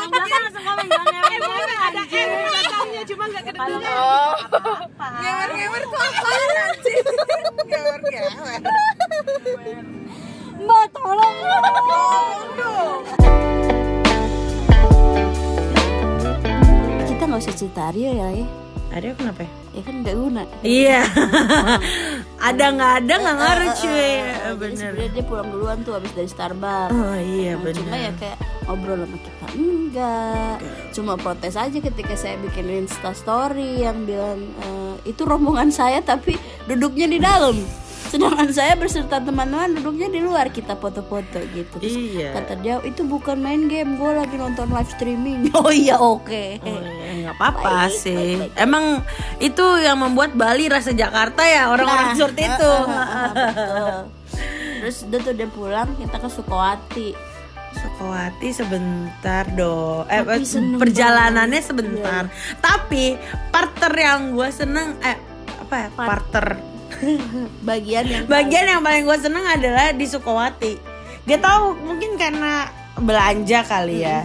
Yang 0.00 0.10
belakang 0.16 0.42
langsung 0.48 0.64
komen 0.64 0.86
jangan 0.88 1.12
ngewe-ngewe, 1.12 1.74
Ada 1.76 2.00
anjir. 2.02 2.24
R 2.24 2.40
belakangnya 2.40 3.02
cuma 3.04 3.24
gak 3.28 3.44
kedengeran. 3.52 4.34
Ngewer-ngewer 5.20 5.82
tuh 5.84 6.00
Aryo 17.68 18.10
ya, 18.10 18.28
ya. 18.32 18.46
Ada 18.90 19.14
kenapa? 19.14 19.46
Ya 19.70 19.82
kan 19.86 19.94
nggak 20.02 20.16
guna. 20.18 20.42
Iya. 20.66 21.00
ada 22.48 22.64
nggak 22.74 22.92
ada 23.00 23.14
nggak 23.16 23.36
ngaruh 23.38 23.70
cuy. 23.76 23.94
Eh, 23.94 24.18
jadi 24.18 24.54
Bener. 24.56 24.74
sebenarnya 24.74 25.08
dia 25.12 25.24
pulang 25.24 25.48
duluan 25.48 25.78
tuh 25.84 25.92
habis 25.94 26.10
dari 26.10 26.26
Starbucks. 26.26 26.90
Oh 26.90 27.14
iya 27.14 27.54
Nah, 27.54 27.70
Cuma 27.70 27.94
ya 27.94 28.10
bener. 28.10 28.18
kayak 28.18 28.38
ngobrol 28.66 28.98
sama 28.98 29.16
kita 29.16 29.46
enggak. 29.54 30.56
Cuma 30.90 31.12
protes 31.14 31.54
aja 31.54 31.78
ketika 31.78 32.14
saya 32.14 32.34
bikin 32.40 32.66
Insta 32.66 33.12
story 33.12 33.82
yang 33.82 34.02
bilang 34.02 34.42
eh, 34.58 34.94
itu 35.06 35.22
rombongan 35.22 35.70
saya 35.70 36.02
tapi 36.02 36.34
duduknya 36.66 37.06
di 37.06 37.18
dalam. 37.22 37.54
Sedangkan 38.00 38.48
saya 38.48 38.72
berserta 38.74 39.18
teman-teman 39.18 39.76
duduknya 39.76 40.08
di 40.08 40.18
luar 40.18 40.48
kita 40.48 40.74
foto-foto 40.74 41.36
gitu. 41.46 41.76
Terus 41.76 41.92
Iya. 41.92 42.32
kata 42.32 42.54
dia 42.56 42.80
itu 42.80 43.02
bukan 43.02 43.36
main 43.36 43.66
game, 43.66 43.94
gue 43.94 44.10
lagi 44.10 44.34
nonton 44.34 44.68
live 44.68 44.88
streaming. 44.88 45.50
Oh 45.54 45.68
iya 45.68 45.94
oke. 45.94 46.44
Oh, 46.58 46.80
ya, 46.80 47.12
nggak 47.20 47.36
apa-apa 47.36 47.92
sih. 47.92 48.48
Emang 48.54 49.04
itu 49.38 49.62
yang 49.76 50.00
membuat 50.00 50.32
Bali 50.32 50.66
rasa 50.66 50.90
Jakarta 50.90 51.44
ya 51.44 51.68
orang-orang 51.68 52.06
Nah, 52.06 52.16
seperti 52.16 52.42
itu. 52.50 52.72
uh, 52.72 52.88
uh, 52.88 53.32
uh. 53.36 53.98
Terus 54.80 54.96
udah 55.04 55.18
tuh 55.20 55.34
dia 55.34 55.46
pulang 55.46 55.88
kita 55.94 56.16
ke 56.16 56.28
Sukawati. 56.28 57.08
Sukawati 57.70 58.48
sebentar 58.50 59.44
dong. 59.50 60.08
Eh, 60.08 60.24
seneng 60.42 60.80
perjalanannya 60.80 61.60
sebentar. 61.60 62.26
Tapi 62.58 63.14
parter 63.50 63.92
yang 63.94 64.32
gue 64.32 64.48
seneng 64.48 64.96
eh 65.00 65.20
apa 65.60 65.74
ya? 65.76 65.88
Parter. 65.92 66.46
Bagian 67.68 68.04
yang 68.04 68.24
Bagian 68.26 68.66
yang 68.68 68.80
paling 68.80 69.04
gue 69.04 69.18
seneng 69.18 69.42
adalah 69.42 69.90
di 69.90 70.04
Sukawati. 70.04 70.72
Gak 71.22 71.40
tahu 71.40 71.76
mungkin 71.78 72.16
karena 72.16 72.66
belanja 72.96 73.60
kali 73.62 74.02
ya. 74.02 74.24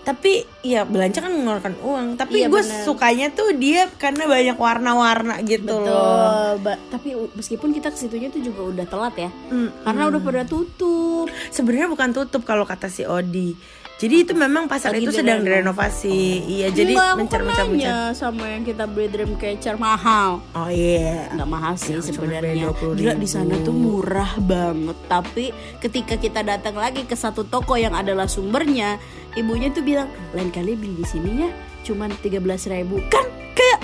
Tapi 0.00 0.40
ya 0.64 0.88
belanja 0.88 1.20
kan 1.20 1.28
mengeluarkan 1.28 1.74
uang. 1.84 2.06
Tapi 2.16 2.40
Iya, 2.40 2.48
gue 2.48 2.62
sukanya 2.82 3.28
tuh 3.28 3.52
dia 3.52 3.92
karena 3.94 4.24
banyak 4.24 4.56
warna-warna 4.56 5.36
gitu 5.44 5.68
loh. 5.68 5.84
Betul, 5.84 6.64
Ba- 6.64 6.80
tapi 6.88 7.08
meskipun 7.36 7.76
kita 7.76 7.92
ke 7.92 7.98
situnya 7.98 8.32
tuh 8.32 8.40
juga 8.40 8.72
udah 8.72 8.86
telat 8.88 9.14
ya, 9.18 9.30
Mm, 9.52 9.68
karena 9.84 10.02
udah 10.08 10.20
pada 10.22 10.42
tutup. 10.44 11.28
Sebenarnya 11.52 11.92
bukan 11.92 12.16
tutup 12.16 12.40
kalau 12.42 12.64
kata 12.64 12.88
si 12.88 13.04
Odi. 13.04 13.52
Jadi 13.98 14.22
itu 14.22 14.30
memang 14.30 14.70
pasar 14.70 14.94
Lagi 14.94 15.02
itu 15.02 15.10
sedang 15.10 15.42
direnov. 15.42 15.74
direnovasi. 15.74 16.18
Iya, 16.46 16.70
jadi 16.70 16.92
Enggak, 16.94 17.08
aku 17.08 17.18
mencar 17.18 17.34
kan 17.34 17.42
mencar 17.44 17.66
mencar. 17.66 17.90
nanya 17.90 18.14
sama 18.14 18.44
yang 18.46 18.62
kita 18.62 18.84
beli 18.86 19.08
Dreamcatcher 19.08 19.74
mahal. 19.74 20.38
Oh 20.54 20.70
iya. 20.70 21.26
Nggak 21.28 21.48
mahal 21.48 21.74
sih 21.74 21.92
Ya, 21.92 22.00
sebenarnya. 22.00 22.70
beli 22.70 22.94
20.000. 22.94 22.94
Gila 22.94 23.14
di 23.18 23.26
sana 23.26 23.54
tuh 23.58 23.74
murah 23.74 24.32
banget. 24.38 24.98
Tapi 25.04 25.44
ketika 25.78 26.14
kita 26.14 26.40
datang 26.40 26.74
lagi 26.74 27.02
ke 27.02 27.12
satu 27.12 27.42
toko 27.42 27.74
yang 27.74 27.90
adalah 27.92 28.24
sumbernya, 28.24 29.02
ibunya 29.34 29.66
tuh 29.68 29.82
bilang 29.82 30.06
lain 30.30 30.48
kali 30.48 30.72
beli 30.72 30.94
di 30.94 31.04
sininya 31.04 31.50
cuman 31.80 32.14
13.000 32.14 32.38
ribu 32.70 33.02
kan 33.08 33.26
kayak 33.52 33.80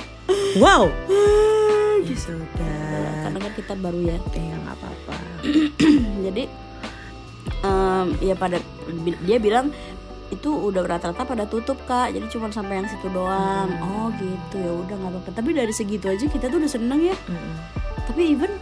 Wow. 0.54 0.86
ya 2.00 2.14
sudah. 2.14 3.24
karena 3.24 3.38
kan 3.40 3.52
kita 3.52 3.74
baru 3.74 3.98
ya 4.04 4.18
Ya 4.30 4.54
nggak 4.54 4.76
apa-apa. 4.76 5.14
jadi 6.26 6.42
em, 7.60 8.06
ya 8.20 8.34
pada 8.34 8.58
dia 9.24 9.38
bilang 9.38 9.72
itu 10.34 10.50
udah 10.50 10.82
rata-rata 10.84 11.22
pada 11.22 11.44
tutup 11.46 11.78
kak 11.84 12.10
jadi 12.10 12.26
cuma 12.28 12.50
sampai 12.50 12.82
yang 12.82 12.88
situ 12.90 13.06
doang 13.08 13.70
oh 13.80 14.10
gitu 14.18 14.56
ya 14.58 14.72
udah 14.74 14.94
nggak 14.94 15.12
apa-apa 15.14 15.30
tapi 15.32 15.50
dari 15.50 15.72
segitu 15.72 16.06
aja 16.06 16.26
kita 16.26 16.50
tuh 16.50 16.58
udah 16.58 16.70
seneng 16.70 17.00
ya 17.00 17.16
Mm-mm. 17.26 17.54
tapi 18.04 18.34
even 18.34 18.52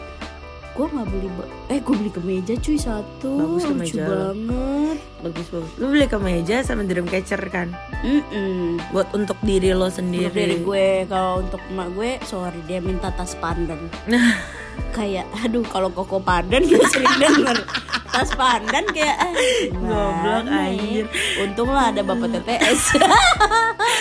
gue 0.72 0.86
nggak 0.88 1.04
beli 1.04 1.28
eh 1.68 1.80
gue 1.84 1.94
beli 2.00 2.08
kemeja 2.08 2.54
cuy 2.56 2.78
satu 2.80 3.32
Bagus 3.36 3.62
lucu 3.68 3.72
kemeja. 3.76 4.04
banget 4.08 4.98
Bagus 5.22 5.46
bagus. 5.54 5.70
Lu 5.78 5.86
beli 5.86 6.06
kemeja 6.10 6.66
sama 6.66 6.82
dreamcatcher 6.82 7.38
kan? 7.46 7.70
Mm-mm. 8.02 8.80
Buat 8.90 9.14
untuk 9.14 9.38
diri 9.44 9.70
lo 9.70 9.86
sendiri. 9.86 10.26
Untuk 10.26 10.34
diri 10.34 10.56
gue 10.58 10.86
kalau 11.06 11.44
untuk 11.46 11.62
emak 11.70 11.88
gue 11.94 12.10
sorry 12.26 12.58
dia 12.66 12.82
minta 12.82 13.12
tas 13.14 13.36
pandan 13.38 13.78
kayak 14.90 15.24
aduh 15.38 15.64
kalau 15.64 15.88
koko 15.88 16.18
pandan 16.18 16.62
gue 16.62 16.84
sering 16.86 17.16
denger 17.16 17.56
tas 18.06 18.28
pandan 18.32 18.84
kayak 18.86 19.16
ah, 19.16 19.32
Goblok, 19.32 20.12
gimana 20.12 20.52
ya? 20.52 20.68
anjir. 20.68 21.04
untung 21.40 21.68
lah 21.68 21.84
ada 21.88 22.00
bapak 22.02 22.28
TTS 22.30 22.82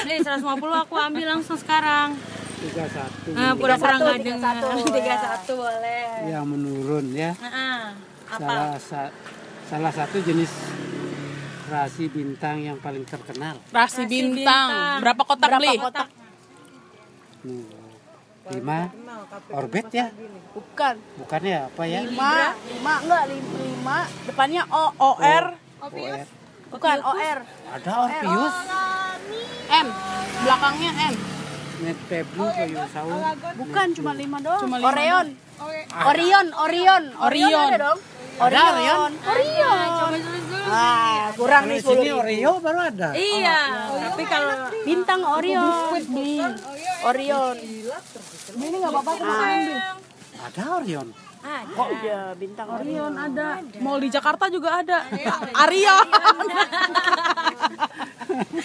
Beli 0.02 0.18
150 0.20 0.44
aku 0.82 0.96
ambil 0.98 1.26
langsung 1.30 1.56
sekarang. 1.56 2.18
31 2.62 3.34
Nah, 3.34 3.54
pura-pura 3.56 3.96
nggak 3.98 4.18
dengar. 4.22 4.56
31 4.60 4.94
boleh. 5.56 6.06
yang 6.28 6.46
menurun 6.46 7.06
ya. 7.10 7.32
Heeh. 7.34 7.78
Salah 8.32 8.78
sa- 8.78 9.14
salah 9.66 9.90
satu 9.90 10.20
jenis 10.20 10.52
rasi 11.66 12.06
bintang 12.06 12.62
yang 12.62 12.78
paling 12.78 13.02
terkenal. 13.04 13.58
Rasi 13.70 14.04
bintang. 14.06 15.00
Berapa 15.00 15.22
kotak 15.24 15.50
beli? 15.56 15.78
Hmm. 17.42 17.81
Lima 18.50 18.90
orbit 19.54 19.86
ya? 19.94 20.10
bukan 20.58 20.98
Bukan. 21.22 21.40
Ya 21.46 21.70
apa 21.70 21.84
ya? 21.86 22.02
lima 22.02 22.58
lima 22.58 22.94
enggak 23.06 23.24
lima, 23.30 23.54
lima. 23.62 23.98
Depannya 24.26 24.64
O 24.74 24.86
O 24.98 25.12
R. 25.22 25.46
OR. 25.82 26.18
bukan 26.72 26.98
OR 27.04 27.38
Ada 27.74 27.92
Orpheus, 28.06 28.56
M. 29.70 29.88
Belakangnya 30.42 30.92
M. 31.10 31.16
Net 31.82 31.98
Pebble, 32.06 32.50
Koyosaurus. 32.54 33.22
bukan 33.58 33.88
cuma 33.98 34.12
lima 34.14 34.38
doang. 34.42 34.62
Cuma 34.62 34.76
lima 34.78 34.90
Orion. 34.90 35.28
Orion. 36.10 36.48
Orion 36.58 37.04
Orion. 37.22 37.70
ada 37.70 37.78
dong. 37.78 38.00
Orion. 38.42 39.12
Orion? 39.22 40.12
Ah 40.72 41.30
kurang 41.36 41.68
nih 41.70 41.78
di 41.78 41.86
sini 41.86 42.10
Oreo 42.14 42.54
baru 42.62 42.80
ada. 42.90 43.10
Iya, 43.14 43.60
tapi 44.10 44.24
kalau 44.26 44.56
bintang 44.86 45.22
Orion. 45.26 46.00
Orion 47.02 47.58
Ini 48.52 48.76
nggak 48.78 48.92
apa-apa 48.92 49.12
aku 49.12 49.24
mau 49.24 49.38
ambil. 49.38 49.80
Ada 50.42 50.64
Orion. 50.78 51.08
ada 51.42 52.38
bintang 52.38 52.70
Orion 52.70 53.14
Ada. 53.18 53.48
Mall 53.82 53.98
di 53.98 54.10
Jakarta 54.10 54.46
juga 54.48 54.70
ada. 54.80 54.98
Arion. 55.66 56.08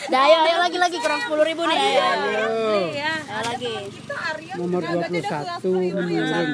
Dah 0.06 0.20
ayo 0.22 0.36
ayo 0.44 0.56
lagi 0.60 0.78
lagi 0.78 0.96
kurang 0.96 1.20
sepuluh 1.20 1.42
ribu 1.42 1.66
nih 1.66 1.74
ayo, 1.74 2.06
ayo. 2.06 2.46
ya. 2.94 3.12
Ayo 3.18 3.42
lagi 3.50 3.72
Nomor 4.56 4.82
21 4.82 5.66
menurun. 5.66 6.48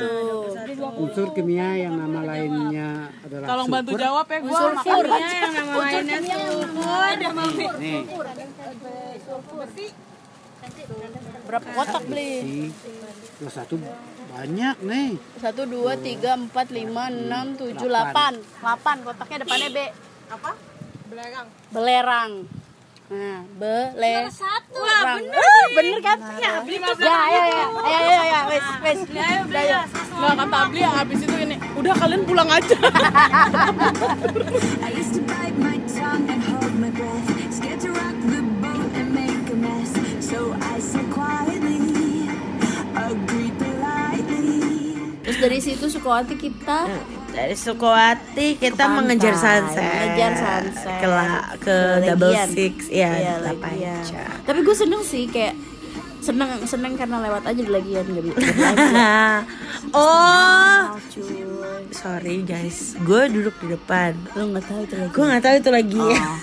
Unsur 0.97 1.29
kimia 1.31 1.77
yang 1.77 1.95
nama 1.95 2.21
lainnya 2.25 3.13
adalah 3.21 3.47
Tolong 3.47 3.69
bantu 3.69 3.91
sulfur. 3.93 4.01
jawab 4.01 4.27
ya 4.27 4.39
gue. 4.41 4.51
Sulfur 4.57 5.05
ya 5.05 5.19
yang 5.19 5.55
nama 5.55 5.75
lainnya 5.77 6.19
sulfur. 6.23 7.75
Nih, 7.79 8.01
berapa 11.47 11.69
kotak 11.77 12.03
beli? 12.09 12.33
Si 12.41 12.73
21 13.45 13.77
banyak 14.33 14.77
nih. 14.89 15.21
satu 15.37 15.69
dua 15.69 15.93
tiga 16.01 16.41
empat 16.41 16.73
lima 16.73 17.13
enam 17.13 17.53
tujuh 17.53 17.85
delapan. 17.85 18.41
delapan. 18.41 18.97
Kotaknya 19.05 19.45
depannya 19.45 19.69
B 19.69 19.79
apa? 20.33 20.57
Belerang. 21.13 21.53
Belerang. 21.69 22.49
Nah 23.13 23.45
bele 23.61 24.33
Satu. 24.33 24.81
Lah, 24.81 25.21
bener. 25.21 25.37
Ah, 25.37 25.65
bener 25.77 26.01
kan? 26.01 26.17
Ya 26.41 26.65
beli 26.65 26.81
ya 26.81 26.97
ya 26.97 27.29
ya 27.29 27.45
ya 27.85 28.01
ya 28.01 28.25
ya 28.25 28.41
wes 28.49 28.65
wes. 28.81 29.05
Udah, 29.05 29.65
ya. 29.69 29.85
Nggak 30.17 30.33
kata 30.41 30.73
beli 30.73 30.81
ya 30.81 31.05
abis 31.05 31.21
itu 31.21 31.37
ini. 31.37 31.61
Udah 31.77 31.93
kalian 31.93 32.25
pulang 32.25 32.49
aja. 32.49 32.79
dari 45.43 45.59
situ 45.59 45.85
Sukawati 45.89 46.35
kita 46.35 46.87
dari 47.29 47.53
Sukowati 47.53 48.47
kita 48.57 48.83
Ke 48.83 48.93
mengejar 48.93 49.35
sunset. 49.35 49.83
mengejar 49.83 50.33
sunset. 50.33 50.99
Ke, 50.99 51.07
la- 51.07 51.51
ke 51.55 51.77
Ke 51.99 52.07
double 52.07 52.31
Legian. 52.31 52.49
six, 52.49 52.75
ya, 52.87 53.11
Legian. 53.41 53.59
Panca. 53.59 54.25
Tapi 54.43 54.59
gue 54.61 54.77
seneng 54.77 55.03
sih 55.03 55.27
kayak 55.27 55.55
seneng 56.19 56.63
seneng 56.63 56.95
karena 56.95 57.19
lewat 57.19 57.43
aja 57.43 57.59
di 57.59 57.67
lagian 57.67 58.07
gak 58.07 58.23
bisa 58.23 58.39
oh, 59.99 60.95
sorry 61.91 62.43
guys, 62.43 62.95
gue 62.97 63.23
duduk 63.29 63.59
di 63.59 63.75
depan. 63.75 64.15
lo 64.33 64.47
nggak 64.49 64.65
tahu 64.65 64.81
itu 64.83 64.95
lagi 64.97 65.11
Gue 65.11 65.25
nggak 65.27 65.43
tahu 65.43 65.55
itu 65.57 65.71
lagi. 65.73 65.99
Oh. 65.99 66.37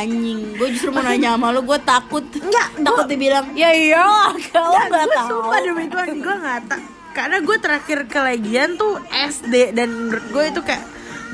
anjing 0.00 0.56
gue 0.56 0.68
justru 0.72 0.88
mau 0.88 1.04
nanya 1.04 1.36
sama 1.36 1.52
lo 1.52 1.60
gue 1.60 1.76
takut 1.78 2.24
Enggak, 2.32 2.68
takut 2.80 3.04
dibilang 3.04 3.44
ya 3.52 3.68
iya 3.68 4.08
kau 4.48 4.72
Nggak, 4.72 4.88
nggak 4.88 5.04
gue 5.04 5.12
tahu 5.12 5.28
sumpah 5.28 5.58
demi 5.60 5.84
Tuhan 5.84 6.08
gue 6.16 6.34
nggak 6.40 6.60
tak 6.64 6.80
karena 7.14 7.38
gue 7.40 7.56
terakhir 7.62 8.10
ke 8.10 8.18
Legian 8.18 8.74
tuh 8.74 8.98
SD 9.08 9.72
dan 9.72 9.88
menurut 9.94 10.26
gue 10.34 10.44
itu 10.50 10.60
kayak 10.66 10.84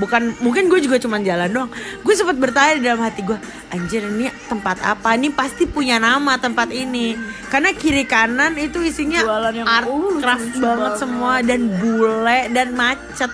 bukan 0.00 0.32
mungkin 0.40 0.72
gue 0.72 0.80
juga 0.80 0.96
cuman 0.96 1.20
jalan 1.20 1.48
doang. 1.52 1.70
Gue 2.00 2.14
sempat 2.16 2.36
bertanya 2.40 2.72
di 2.80 2.82
dalam 2.88 3.04
hati 3.04 3.20
gue 3.20 3.36
anjir 3.72 4.04
ini 4.04 4.32
tempat 4.48 4.80
apa? 4.84 5.16
Ini 5.16 5.32
pasti 5.36 5.68
punya 5.68 6.00
nama 6.00 6.40
tempat 6.40 6.72
ini. 6.72 7.16
Karena 7.52 7.72
kiri 7.76 8.08
kanan 8.08 8.56
itu 8.56 8.80
isinya 8.80 9.20
Jualan 9.20 9.52
yang, 9.56 9.66
art 9.68 9.88
uh, 9.88 10.16
craft 10.20 10.52
banget. 10.56 10.64
banget. 10.64 10.92
semua 10.96 11.34
dan 11.44 11.60
bule 11.80 12.40
dan 12.52 12.68
macet. 12.72 13.32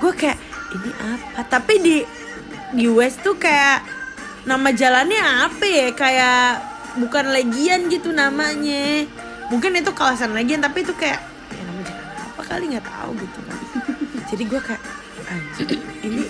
Gue 0.00 0.12
kayak 0.16 0.38
ini 0.72 0.90
apa? 0.96 1.40
Tapi 1.48 1.74
di 1.80 1.96
di 2.72 2.86
West 2.88 3.20
tuh 3.20 3.36
kayak 3.36 3.84
nama 4.48 4.72
jalannya 4.72 5.20
apa 5.44 5.64
ya? 5.68 5.88
Kayak 5.92 6.44
bukan 6.96 7.36
Legian 7.36 7.92
gitu 7.92 8.16
namanya. 8.16 9.04
Mungkin 9.52 9.76
itu 9.76 9.92
kawasan 9.92 10.32
Legian 10.32 10.64
tapi 10.64 10.84
itu 10.84 10.96
kayak 10.96 11.27
kali 12.48 12.64
nggak 12.72 12.86
tahu 12.88 13.10
gitu 13.20 13.38
kan. 13.44 13.58
Jadi 14.32 14.42
gue 14.48 14.60
kayak 14.60 14.82
anjir 15.28 15.68
ini 16.02 16.24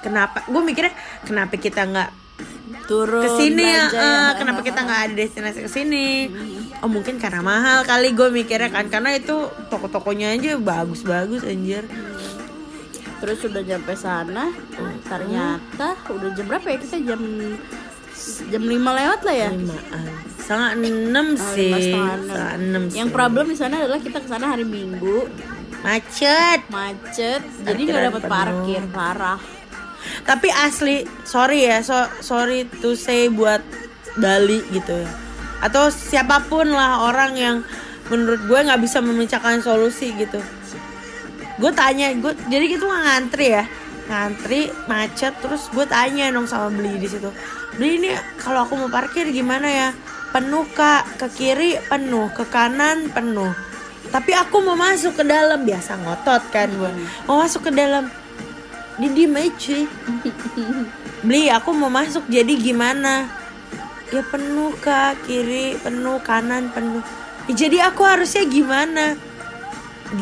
kenapa? 0.00 0.38
Gue 0.48 0.62
mikirnya 0.64 0.92
kenapa 1.22 1.54
kita 1.60 1.84
nggak 1.84 2.10
turun 2.86 3.26
ya 3.26 3.90
belanja 3.90 3.98
eh, 3.98 3.98
ya. 3.98 4.38
kenapa 4.38 4.60
kita 4.62 4.80
nggak 4.86 5.00
ada 5.10 5.14
destinasi 5.14 5.58
ke 5.66 5.70
sini? 5.70 6.08
Oh 6.80 6.90
mungkin 6.90 7.18
karena 7.18 7.42
mahal 7.44 7.84
kali 7.84 8.16
gue 8.16 8.28
mikirnya 8.32 8.72
kan. 8.72 8.88
Karena 8.88 9.12
itu 9.12 9.50
toko-tokonya 9.68 10.32
aja 10.32 10.56
bagus-bagus 10.56 11.44
anjir. 11.44 11.84
Terus 13.16 13.38
udah 13.48 13.62
nyampe 13.64 13.92
sana 13.96 14.52
ternyata 15.08 15.96
udah 16.08 16.30
jam 16.36 16.46
berapa 16.48 16.66
ya? 16.68 16.78
Kita 16.80 16.96
jam 17.00 17.20
jam 18.48 18.62
5 18.62 18.72
lewat 18.72 19.20
lah 19.22 19.36
ya? 19.36 19.48
Limaan. 19.50 20.06
Setengah 20.36 20.70
enam 20.78 21.26
Oh, 21.34 21.52
sih. 21.52 21.74
lima 21.74 22.14
setengah 22.14 22.54
enam. 22.54 22.82
yang 22.94 23.10
problem 23.10 23.50
di 23.50 23.58
sana 23.58 23.82
adalah 23.82 23.98
kita 23.98 24.22
ke 24.22 24.28
sana 24.28 24.46
hari 24.48 24.62
Minggu. 24.62 25.26
Macet. 25.82 26.60
Macet. 26.70 27.42
Jadi 27.62 27.80
nggak 27.82 28.04
dapat 28.10 28.22
parkir. 28.24 28.82
Parah. 28.88 29.38
Tapi 30.22 30.48
asli 30.48 31.02
sorry 31.22 31.66
ya 31.66 31.82
so, 31.82 31.94
sorry 32.22 32.62
to 32.78 32.94
say 32.94 33.26
buat 33.26 33.58
Dali 34.14 34.62
gitu 34.70 34.94
ya. 34.94 35.10
Atau 35.60 35.90
siapa 35.90 36.46
pun 36.46 36.70
lah 36.70 37.04
orang 37.04 37.32
yang 37.34 37.56
menurut 38.06 38.38
gue 38.46 38.58
nggak 38.60 38.80
bisa 38.80 39.02
memecahkan 39.02 39.60
solusi 39.60 40.14
gitu. 40.14 40.38
Gue 41.58 41.72
tanya 41.74 42.14
gue 42.14 42.32
jadi 42.46 42.64
gitu 42.70 42.86
nggak 42.86 43.02
ngantri 43.02 43.46
ya 43.50 43.64
ngantri 44.06 44.70
macet 44.86 45.34
terus 45.42 45.66
gue 45.74 45.82
tanya 45.86 46.30
dong 46.30 46.46
sama 46.46 46.70
beli 46.70 46.98
di 46.98 47.08
situ. 47.10 47.30
Beli 47.76 48.02
ini 48.02 48.10
kalau 48.38 48.64
aku 48.64 48.78
mau 48.78 48.90
parkir 48.90 49.28
gimana 49.34 49.68
ya? 49.68 49.88
Penuh 50.30 50.66
kak. 50.72 51.18
Ke 51.18 51.26
kiri 51.30 51.78
penuh 51.90 52.30
ke 52.30 52.46
kanan 52.46 53.10
penuh. 53.10 53.50
Tapi 54.10 54.32
aku 54.32 54.62
mau 54.62 54.78
masuk 54.78 55.18
ke 55.18 55.24
dalam. 55.26 55.66
Biasa 55.66 55.98
ngotot 55.98 56.42
kan 56.54 56.70
gue 56.70 56.90
mau 57.26 57.42
masuk 57.42 57.66
ke 57.68 57.72
dalam. 57.74 58.08
Di 58.96 59.12
diem 59.12 59.36
aja 59.36 59.76
beli 61.26 61.52
aku 61.52 61.76
mau 61.76 61.92
masuk 61.92 62.24
jadi 62.32 62.54
gimana? 62.56 63.26
Ya 64.14 64.22
penuh 64.22 64.72
kak. 64.78 65.26
Kiri 65.26 65.76
penuh 65.82 66.22
kanan 66.22 66.70
penuh. 66.70 67.02
Ya, 67.50 67.66
jadi 67.66 67.90
aku 67.90 68.06
harusnya 68.06 68.46
gimana? 68.46 69.18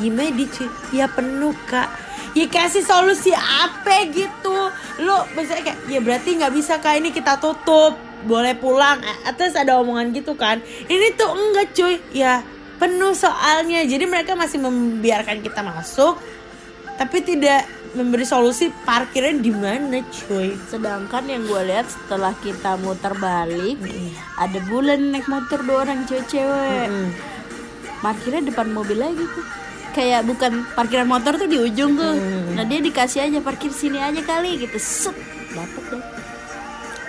Diem 0.00 0.16
aja 0.16 0.44
cuy. 0.48 0.68
Ya 0.96 1.06
penuh 1.06 1.52
kak 1.68 2.03
ya 2.34 2.46
kasih 2.50 2.82
solusi 2.82 3.30
apa 3.34 4.10
gitu? 4.10 4.70
Lo 5.00 5.24
misalnya 5.38 5.72
kayak 5.72 5.78
ya 5.88 6.00
berarti 6.02 6.28
nggak 6.36 6.52
bisa 6.54 6.82
kak. 6.82 7.00
Ini 7.00 7.10
kita 7.14 7.38
tutup. 7.40 7.96
Boleh 8.24 8.56
pulang. 8.56 9.00
Atas 9.24 9.54
ada 9.54 9.78
omongan 9.80 10.10
gitu 10.12 10.34
kan. 10.34 10.58
Ini 10.90 11.14
tuh 11.16 11.30
enggak 11.32 11.72
cuy. 11.72 11.96
Ya 12.12 12.42
penuh 12.76 13.14
soalnya. 13.14 13.86
Jadi 13.86 14.04
mereka 14.04 14.34
masih 14.34 14.60
membiarkan 14.60 15.40
kita 15.40 15.62
masuk 15.62 16.18
tapi 16.94 17.26
tidak 17.26 17.66
memberi 17.94 18.22
solusi 18.26 18.70
parkirnya 18.86 19.38
di 19.38 19.50
mana 19.54 20.02
cuy. 20.02 20.54
Sedangkan 20.70 21.26
yang 21.26 21.46
gue 21.46 21.62
lihat 21.70 21.86
setelah 21.90 22.34
kita 22.38 22.78
muter 22.78 23.14
balik 23.18 23.78
ada 24.38 24.58
bulan 24.66 25.14
naik 25.14 25.26
motor 25.30 25.62
dua 25.62 25.86
orang 25.86 26.06
cewek-cewek. 26.06 26.90
Parkirnya 28.02 28.50
depan 28.50 28.70
mobil 28.70 28.98
lagi 28.98 29.22
tuh 29.22 29.46
kayak 29.94 30.26
bukan 30.26 30.66
parkiran 30.74 31.06
motor 31.06 31.38
tuh 31.38 31.46
di 31.46 31.62
ujung 31.62 31.94
tuh. 31.94 32.18
Nah 32.58 32.66
dia 32.66 32.82
dikasih 32.82 33.30
aja 33.30 33.38
parkir 33.38 33.70
sini 33.70 34.02
aja 34.02 34.18
kali 34.26 34.58
gitu. 34.58 34.76
Set 34.76 35.14
dapet 35.54 35.82
deh. 35.94 36.02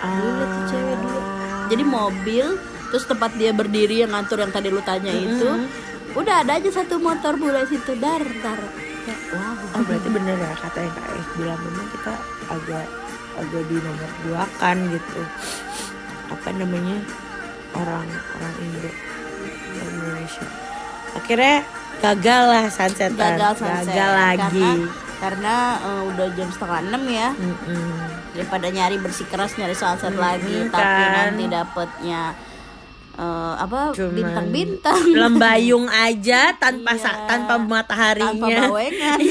Gila 0.06 0.46
tuh 0.46 0.62
cewek 0.70 0.98
dulu 1.02 1.22
jadi 1.66 1.82
mobil 1.82 2.46
terus 2.94 3.10
tempat 3.10 3.34
dia 3.42 3.50
berdiri 3.50 4.06
yang 4.06 4.14
ngantor 4.14 4.46
yang 4.46 4.54
tadi 4.54 4.70
lu 4.70 4.78
tanya 4.86 5.10
itu 5.10 5.66
udah 6.14 6.46
ada 6.46 6.62
aja 6.62 6.70
satu 6.70 7.02
motor 7.02 7.36
bule 7.42 7.66
situ. 7.66 7.98
Dar 7.98 8.22
dar. 8.46 8.62
Ya, 9.06 9.16
wow. 9.34 9.78
Oh 9.78 9.82
berarti 9.86 10.10
bener 10.14 10.38
ya 10.38 10.54
kata 10.62 10.78
yang 10.82 10.94
Kak 10.94 11.10
Ais 11.10 11.30
bilang 11.38 11.60
memang 11.62 11.88
kita 11.90 12.14
agak 12.54 12.86
agak 13.38 13.64
di 13.66 13.78
nomor 13.82 14.12
dua 14.26 14.44
kan 14.62 14.78
gitu. 14.94 15.22
Apa 16.30 16.50
namanya? 16.54 16.98
Orang 17.74 18.08
orang 18.14 18.54
Indo 18.62 18.90
Indonesia. 19.82 20.48
Akhirnya 21.18 21.66
gagal 22.02 22.42
lah 22.50 22.66
sunset 22.72 23.12
gagal 23.14 23.54
sunset. 23.60 23.94
gagal 23.94 24.12
lagi. 24.14 24.70
Karena, 25.16 25.16
karena 25.22 25.56
eh, 25.80 26.04
udah 26.12 26.28
jam 26.36 26.50
setengah 26.52 26.80
enam 26.92 27.04
ya. 27.08 27.30
Daripada 28.36 28.68
nyari 28.68 28.96
bersikeras 29.00 29.56
nyari 29.56 29.76
sunset 29.76 30.16
lagi 30.16 30.68
tapi 30.68 31.04
kan. 31.04 31.14
nanti 31.32 31.44
dapetnya 31.48 32.22
eh, 33.16 33.54
apa 33.58 33.96
bintang-bintang. 33.96 35.00
lembayung 35.10 35.88
aja 35.88 36.54
tanpa 36.54 36.96
sa- 36.96 37.26
tanpa 37.26 37.56
mataharinya. 37.58 38.36
tanpa 38.36 38.48
bawengan. 38.68 39.20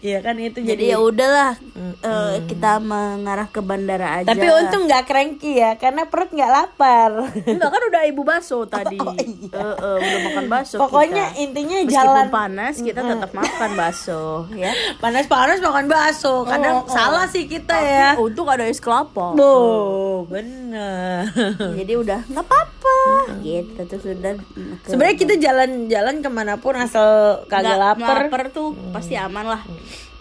Iya. 0.00 0.18
Kan 0.18 0.34
itu 0.40 0.58
jadi 0.60 0.84
ya 0.88 0.98
udahlah 0.98 1.54
eh, 2.02 2.36
kita 2.44 2.82
mengarah 2.82 3.46
ke 3.46 3.60
bandara 3.60 4.20
aja. 4.20 4.26
Tapi 4.26 4.42
untung 4.50 4.84
nggak 4.84 5.04
cranky 5.04 5.54
ya 5.54 5.76
karena 5.76 6.04
perut 6.04 6.26
nggak 6.28 6.50
lapar. 6.50 7.10
Enggak 7.44 7.70
kan 7.70 7.82
udah 7.84 8.02
ibu 8.04 8.22
bakso 8.24 8.66
tadi. 8.72 8.98
Eh, 8.98 9.30
eh, 9.54 9.96
udah 9.96 10.20
makan 10.26 10.46
bakso 10.48 10.76
Oh, 10.76 10.82
Pokoknya 10.84 11.30
kita. 11.30 11.40
intinya 11.40 11.76
Meskipun 11.78 11.94
jalan. 11.94 12.26
panas 12.28 12.74
kita 12.78 13.00
tetap 13.00 13.30
makan 13.32 13.70
bakso 13.74 14.22
ya. 14.52 14.72
Panas-panas 14.98 15.58
makan 15.60 15.86
bakso. 15.86 16.34
Kadang 16.44 16.74
Oh, 16.74 16.82
oh. 16.82 16.90
salah 16.90 17.26
sih 17.28 17.46
kita 17.46 17.76
ya. 17.78 18.08
untung 18.16 18.48
ada 18.48 18.64
es 18.64 18.82
kelapa. 18.82 19.32
Bo, 19.32 19.54
bener. 20.26 21.30
Jadi 21.74 21.92
udah 21.94 22.20
nggak 22.24 22.44
apa-apa. 22.44 22.96
Gitu 23.40 23.80
terus 23.84 24.04
udah 24.06 24.32
ke- 24.80 24.88
Sebenarnya 24.88 25.16
kita 25.16 25.34
jalan-jalan 25.36 26.14
ke 26.18 26.28
mana 26.28 26.54
pun 26.56 26.74
asal 26.74 27.42
kagak 27.46 27.76
lapar. 27.76 28.26
lapar 28.26 28.42
tuh 28.48 28.72
pasti 28.90 29.14
aman 29.14 29.44
lah. 29.50 29.62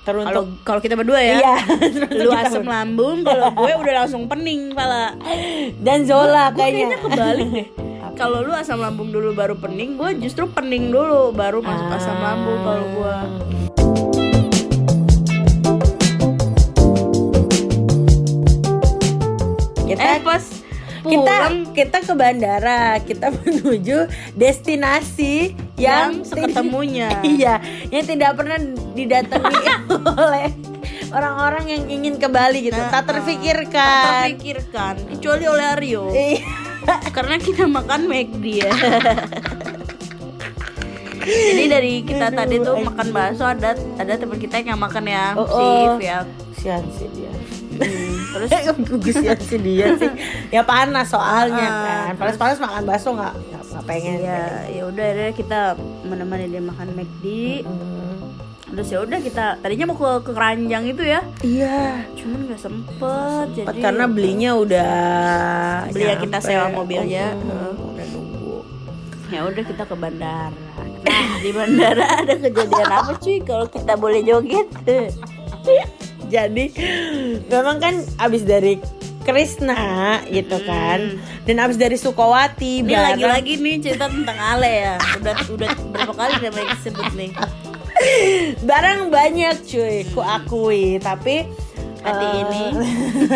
Teruntuk. 0.03 0.27
kalau 0.27 0.43
kalau 0.67 0.79
kita 0.79 0.93
berdua 0.93 1.15
ya. 1.17 1.39
Iya. 1.39 1.55
lu 2.19 2.31
asam 2.33 2.67
lambung 2.67 3.23
kalau 3.23 3.55
gue 3.55 3.71
udah 3.73 3.93
langsung 4.03 4.27
pening 4.27 4.71
pala. 4.71 5.15
Dan 5.79 6.03
Zola 6.03 6.51
Gua 6.51 6.59
kayaknya. 6.59 6.91
kayaknya 6.91 6.97
kebalik 6.99 7.49
deh. 7.49 7.67
Kalau 8.13 8.45
lu 8.45 8.53
asam 8.53 8.77
lambung 8.77 9.09
dulu 9.09 9.33
baru 9.33 9.57
pening 9.57 9.97
gue 9.97 10.21
justru 10.21 10.45
pening 10.45 10.93
dulu 10.93 11.33
baru 11.33 11.65
masuk 11.65 11.89
asam 11.89 12.13
lambung 12.13 12.61
kalau 12.61 12.85
gue 12.93 13.15
Kita 19.83 20.01
eh 20.01 20.19
pas 20.21 20.43
pulang 21.03 21.75
kita 21.75 21.99
ke 21.99 22.13
bandara, 22.15 22.97
kita 23.03 23.27
menuju 23.43 24.07
destinasi 24.39 25.51
yang, 25.75 26.23
yang 26.23 26.25
seketemunya 26.25 27.09
iya, 27.35 27.59
yang 27.91 28.07
tidak 28.07 28.39
pernah 28.39 28.57
didatangi 28.95 29.63
oleh 30.23 30.47
orang-orang 31.13 31.65
yang 31.69 31.83
ingin 31.91 32.15
ke 32.17 32.25
Bali 32.31 32.71
gitu. 32.71 32.79
tak 32.89 33.05
terfikirkan. 33.05 34.31
terpikirkan 34.33 34.93
kecuali 35.11 35.45
oleh 35.45 35.65
Aryo 35.77 36.03
Iya. 36.09 36.41
karena 37.15 37.35
kita 37.39 37.63
makan 37.69 38.11
McD 38.11 38.45
ya 38.65 38.71
jadi 41.23 41.63
dari 41.71 42.03
kita 42.03 42.27
tadi 42.35 42.59
tuh 42.59 42.75
makan 42.83 43.07
bakso 43.15 43.47
ada 43.47 43.71
ada 43.95 44.13
teman 44.19 44.35
kita 44.35 44.59
yang 44.59 44.75
makan 44.75 45.07
yang 45.07 45.33
Oh, 45.39 45.47
oh. 45.47 45.95
ya 45.99 46.27
Sian 46.59 46.83
sih 46.95 47.07
dia. 47.11 47.31
Terus 47.75 48.49
Kesian 49.03 49.37
sih 49.37 49.57
dia 49.57 49.93
sih. 49.95 50.11
Ya 50.49 50.61
panas 50.61 51.07
soalnya 51.07 51.63
Ah, 51.63 51.81
kan. 52.07 52.13
Panas-panas 52.17 52.57
makan 52.57 52.83
bakso 52.83 53.09
nggak 53.11 53.33
nggak 53.69 53.83
pengen. 53.83 54.17
ya 54.19 54.41
ya 54.67 54.83
udah 54.85 55.03
akhirnya 55.03 55.33
kita 55.33 55.59
menemani 56.03 56.45
dia 56.47 56.61
makan 56.61 56.87
McD 56.93 57.25
Terus 58.65 58.89
ya 58.89 58.99
udah 58.99 59.19
kita 59.19 59.45
tadinya 59.59 59.85
mau 59.85 59.93
ke 59.95 60.09
ke 60.23 60.31
keranjang 60.31 60.83
itu 60.87 61.03
ya. 61.03 61.21
Iya. 61.39 62.09
Cuman 62.15 62.39
nggak 62.43 62.57
sempet. 62.57 63.45
Jadi 63.53 63.77
Karena 63.77 64.09
belinya 64.09 64.57
udah 64.57 64.93
beli 65.93 66.09
ya 66.09 66.17
kita 66.17 66.41
sewa 66.41 66.73
mobilnya. 66.73 67.37
Oh, 67.37 67.45
Heeh. 67.45 67.73
udah 67.87 68.05
nunggu. 68.09 68.55
Ya 69.29 69.45
udah 69.45 69.61
kita 69.61 69.83
ke 69.83 69.93
bandara. 69.93 70.49
Nah 71.03 71.29
di 71.37 71.51
bandara 71.51 72.05
ada 72.19 72.33
kejadian 72.33 72.89
apa 72.89 73.13
cuy 73.15 73.37
kalau 73.39 73.65
kita 73.67 73.93
boleh 73.93 74.21
joget? 74.23 74.65
Jadi 76.33 76.65
memang 77.47 77.77
kan 77.77 77.95
abis 78.17 78.41
dari 78.41 78.81
Krishna 79.23 80.19
gitu 80.27 80.59
kan 80.67 80.99
dan 81.47 81.55
abis 81.63 81.79
dari 81.79 81.95
Sukawati 81.95 82.83
Ini 82.83 82.95
lagi-lagi 82.95 83.55
nih 83.59 83.79
cerita 83.79 84.11
tentang 84.11 84.35
Ale 84.35 84.71
ya. 84.71 84.95
Udah 85.19 85.35
udah 85.47 85.69
berapa 85.91 86.13
kali 86.13 86.33
namanya 86.43 86.75
disebut 86.75 87.07
nih. 87.15 87.31
barang 88.67 88.99
banyak 89.07 89.55
cuy 89.63 90.03
ku 90.11 90.19
akui. 90.19 90.99
Tapi 90.99 91.47
Hati 92.03 92.27
eh, 92.27 92.41
ini. 92.43 92.63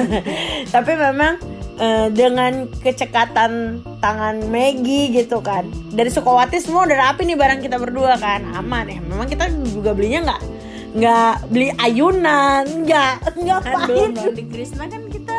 tapi 0.76 0.92
memang 1.00 1.40
eh, 1.80 2.12
dengan 2.12 2.68
kecekatan 2.68 3.80
tangan 4.04 4.44
Maggie 4.52 5.16
gitu 5.16 5.40
kan. 5.40 5.72
Dari 5.96 6.12
Sukawati 6.12 6.60
semua 6.60 6.84
udah 6.84 7.12
rapi 7.12 7.24
nih 7.24 7.40
barang 7.40 7.64
kita 7.64 7.80
berdua 7.80 8.20
kan. 8.20 8.44
Aman 8.60 8.92
ya. 8.92 9.00
Memang 9.00 9.28
kita 9.32 9.48
juga 9.72 9.96
belinya 9.96 10.36
nggak 10.36 10.57
nggak 10.98 11.34
beli 11.48 11.70
ayunan 11.78 12.66
nggak 12.84 13.14
nggak 13.38 13.60
Kan 13.62 13.74
pahit 13.86 14.10
dong 14.12 14.34
di 14.34 14.44
Krishna 14.46 14.86
kan 14.86 15.04
kita 15.08 15.38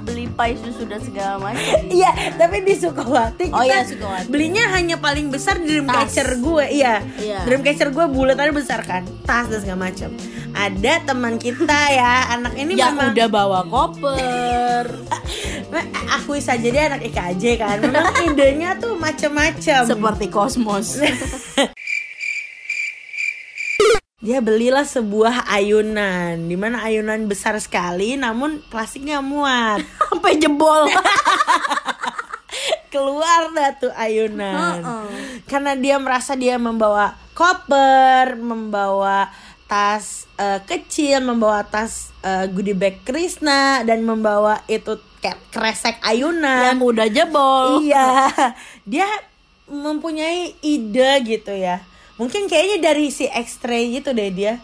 beli 0.00 0.26
pai 0.26 0.56
susu 0.56 0.88
dan 0.88 0.98
segala 0.98 1.38
macam. 1.38 1.60
Iya, 1.92 2.10
tapi 2.34 2.64
di 2.64 2.74
Sukawati 2.74 3.52
Oh 3.52 3.60
kita 3.60 3.68
iya, 3.68 3.78
Sukawati. 3.84 4.26
belinya 4.26 4.64
hanya 4.74 4.96
paling 4.96 5.28
besar 5.28 5.60
di 5.60 5.62
Tas. 5.62 5.70
dreamcatcher 5.70 6.28
gue. 6.40 6.64
Iya. 6.72 6.94
Iya. 7.16 7.38
Dreamcatcher 7.44 7.88
gue 7.92 8.04
bulatannya 8.08 8.50
besar 8.50 8.80
kan, 8.82 9.04
tas 9.22 9.46
dan 9.46 9.60
segala 9.60 9.86
macam. 9.86 10.10
Ada 10.50 11.06
teman 11.06 11.38
kita 11.38 11.94
ya, 11.94 12.32
anak 12.32 12.58
ini 12.58 12.74
Yang 12.74 12.90
memang 12.90 13.08
udah 13.14 13.28
bawa 13.30 13.60
koper. 13.68 14.84
akui 16.10 16.42
saja 16.42 16.66
dia 16.66 16.90
anak 16.90 17.06
IKJ 17.06 17.44
kan. 17.54 17.76
Memang 17.78 18.10
idenya 18.26 18.74
tuh 18.80 18.98
macam-macam. 18.98 19.86
Seperti 19.86 20.26
kosmos. 20.26 20.98
Dia 24.20 24.44
belilah 24.44 24.84
sebuah 24.84 25.48
ayunan, 25.48 26.36
di 26.44 26.52
mana 26.52 26.84
ayunan 26.84 27.24
besar 27.24 27.56
sekali, 27.56 28.20
namun 28.20 28.60
plastiknya 28.68 29.24
muat. 29.24 29.80
Sampai 30.12 30.36
jebol. 30.36 30.92
keluar 32.90 33.54
dah 33.54 33.70
tuh 33.78 33.94
ayunan 33.94 34.82
karena 35.46 35.78
dia 35.78 35.96
merasa 36.02 36.34
dia 36.34 36.58
membawa 36.58 37.14
koper 37.38 38.34
membawa 38.34 39.30
tas 39.70 40.26
eh, 40.34 40.58
kecil 40.66 41.22
membawa 41.22 41.62
tas 41.62 42.10
eh, 42.26 42.50
goodie 42.50 42.74
bag 42.74 42.98
Krishna 43.06 43.86
dan 43.86 44.02
membawa 44.02 44.66
itu 44.66 44.98
kayak 45.22 45.38
kresek 45.54 45.96
ayunan 46.02 46.74
Yang 46.74 46.82
udah 46.82 47.06
jebol. 47.06 47.66
iya 47.78 48.26
dia 48.82 49.06
mempunyai 49.70 50.58
ide 50.58 51.10
gitu 51.22 51.54
ya 51.54 51.78
mungkin 52.20 52.52
kayaknya 52.52 52.92
dari 52.92 53.08
si 53.08 53.24
X-ray 53.24 53.96
gitu 53.96 54.12
deh 54.12 54.28
dia. 54.28 54.60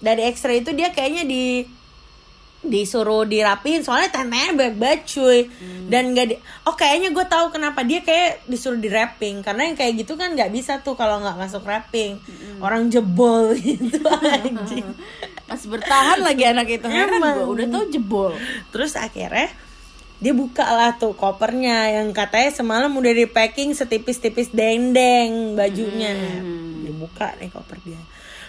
Dari 0.00 0.24
X-ray 0.32 0.64
itu 0.64 0.72
dia 0.72 0.88
kayaknya 0.88 1.28
di 1.28 1.68
disuruh 2.58 3.22
dirapiin 3.22 3.86
soalnya 3.86 4.10
tentenya 4.10 4.50
banyak 4.50 4.76
banget 4.82 5.00
cuy 5.06 5.46
dan 5.86 6.10
nggak 6.10 6.26
di 6.26 6.34
oh 6.66 6.74
kayaknya 6.74 7.14
gue 7.14 7.22
tahu 7.30 7.54
kenapa 7.54 7.86
dia 7.86 8.02
kayak 8.02 8.50
disuruh 8.50 8.74
di 8.82 8.90
wrapping 8.90 9.46
karena 9.46 9.70
yang 9.70 9.78
kayak 9.78 10.02
gitu 10.02 10.18
kan 10.18 10.34
nggak 10.34 10.50
bisa 10.50 10.82
tuh 10.82 10.98
kalau 10.98 11.22
nggak 11.22 11.38
masuk 11.38 11.62
wrapping. 11.62 12.18
Orang 12.58 12.90
jebol 12.90 13.54
gitu 13.62 14.02
anjing. 14.10 14.90
Masih 15.46 15.68
bertahan 15.70 16.18
lagi 16.18 16.42
anak 16.50 16.66
itu. 16.66 16.86
Heran 16.90 17.22
Emang. 17.22 17.34
gua 17.38 17.46
udah 17.46 17.66
tahu 17.70 17.84
jebol. 17.94 18.32
terus 18.74 18.98
akhirnya 18.98 19.54
dia 20.18 20.34
buka 20.34 20.66
lah 20.66 20.98
tuh 20.98 21.14
kopernya 21.14 21.94
yang 21.94 22.10
katanya 22.10 22.50
semalam 22.50 22.90
udah 22.90 23.12
di 23.12 23.26
packing 23.26 23.70
setipis-tipis 23.70 24.50
dendeng 24.50 25.54
bajunya. 25.54 26.10
Dia 26.82 26.92
buka 26.92 27.38
nih 27.38 27.48
koper 27.48 27.78
dia. 27.82 28.00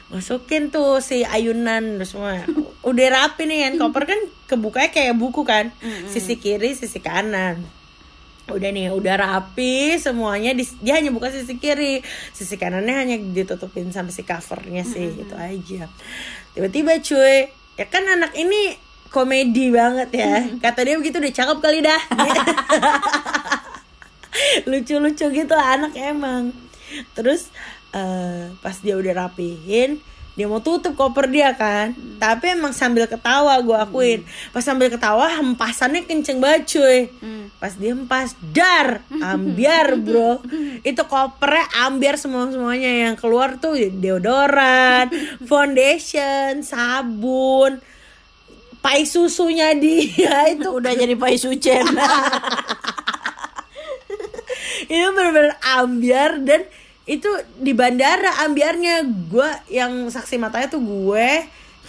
Masukin 0.09 0.73
tuh 0.73 0.97
si 0.99 1.21
ayunan 1.21 2.01
terus 2.01 2.17
semua. 2.17 2.41
Udah 2.81 3.07
rapi 3.13 3.45
nih 3.45 3.69
kan 3.69 3.73
koper 3.77 4.09
kan 4.09 4.19
kebukanya 4.49 4.89
kayak 4.89 5.13
buku 5.13 5.45
kan. 5.45 5.69
Sisi 6.09 6.35
kiri 6.35 6.73
sisi 6.73 6.97
kanan. 6.97 7.61
Udah 8.49 8.73
nih 8.73 8.89
udah 8.89 9.13
rapi 9.13 10.01
semuanya 10.01 10.57
di- 10.57 10.65
dia 10.81 10.97
hanya 10.97 11.13
buka 11.13 11.29
sisi 11.29 11.61
kiri. 11.61 12.01
Sisi 12.33 12.57
kanannya 12.57 12.95
hanya 12.97 13.15
ditutupin 13.21 13.93
sampai 13.93 14.09
si 14.09 14.25
covernya 14.25 14.81
sih 14.81 15.13
gitu 15.13 15.37
aja. 15.37 15.85
Tiba-tiba 16.57 16.97
cuy 16.97 17.45
ya 17.77 17.85
kan 17.85 18.01
anak 18.09 18.33
ini 18.33 18.73
komedi 19.09 19.73
banget 19.73 20.09
ya. 20.13 20.35
Kata 20.61 20.79
dia 20.85 20.95
begitu 20.97 21.21
udah 21.21 21.33
cakep 21.33 21.57
kali 21.61 21.79
dah. 21.85 22.01
Lucu-lucu 24.69 25.25
gitu 25.33 25.55
anak 25.57 25.93
emang. 25.97 26.53
Terus 27.17 27.49
eh, 27.93 28.53
pas 28.61 28.77
dia 28.81 28.95
udah 28.95 29.27
rapihin 29.27 30.01
dia 30.39 30.47
mau 30.47 30.63
tutup 30.63 30.95
koper 30.95 31.27
dia 31.27 31.51
kan. 31.51 31.91
Tapi 32.15 32.55
emang 32.55 32.71
sambil 32.71 33.11
ketawa 33.11 33.59
gue 33.59 33.75
akuin. 33.75 34.23
Pas 34.55 34.63
sambil 34.63 34.87
ketawa 34.87 35.27
hempasannya 35.35 36.07
kenceng 36.07 36.39
banget 36.39 36.79
cuy. 36.79 37.11
Pas 37.59 37.75
dia 37.75 37.91
hempas 37.91 38.39
dar! 38.55 39.03
Ambiar 39.19 39.97
bro. 40.07 40.39
Itu 40.79 41.03
kopernya 41.11 41.67
ambiar 41.83 42.15
semua 42.15 42.47
semuanya 42.47 42.87
yang 42.87 43.19
keluar 43.19 43.59
tuh 43.59 43.75
deodoran 43.75 45.11
foundation 45.51 46.63
sabun 46.63 47.83
pai 48.79 49.03
susunya 49.03 49.75
dia 49.75 50.47
itu. 50.53 50.69
Udah 50.69 50.93
jadi 50.95 51.15
pai 51.15 51.35
sucen. 51.35 51.85
itu 54.89 55.07
bener-bener 55.13 55.53
ambiar 55.61 56.41
dan 56.41 56.65
itu 57.05 57.29
di 57.59 57.71
bandara 57.75 58.43
ambiarnya. 58.47 59.05
Gue 59.29 59.49
yang 59.71 60.07
saksi 60.09 60.39
matanya 60.39 60.71
tuh 60.71 60.81
gue 60.81 61.29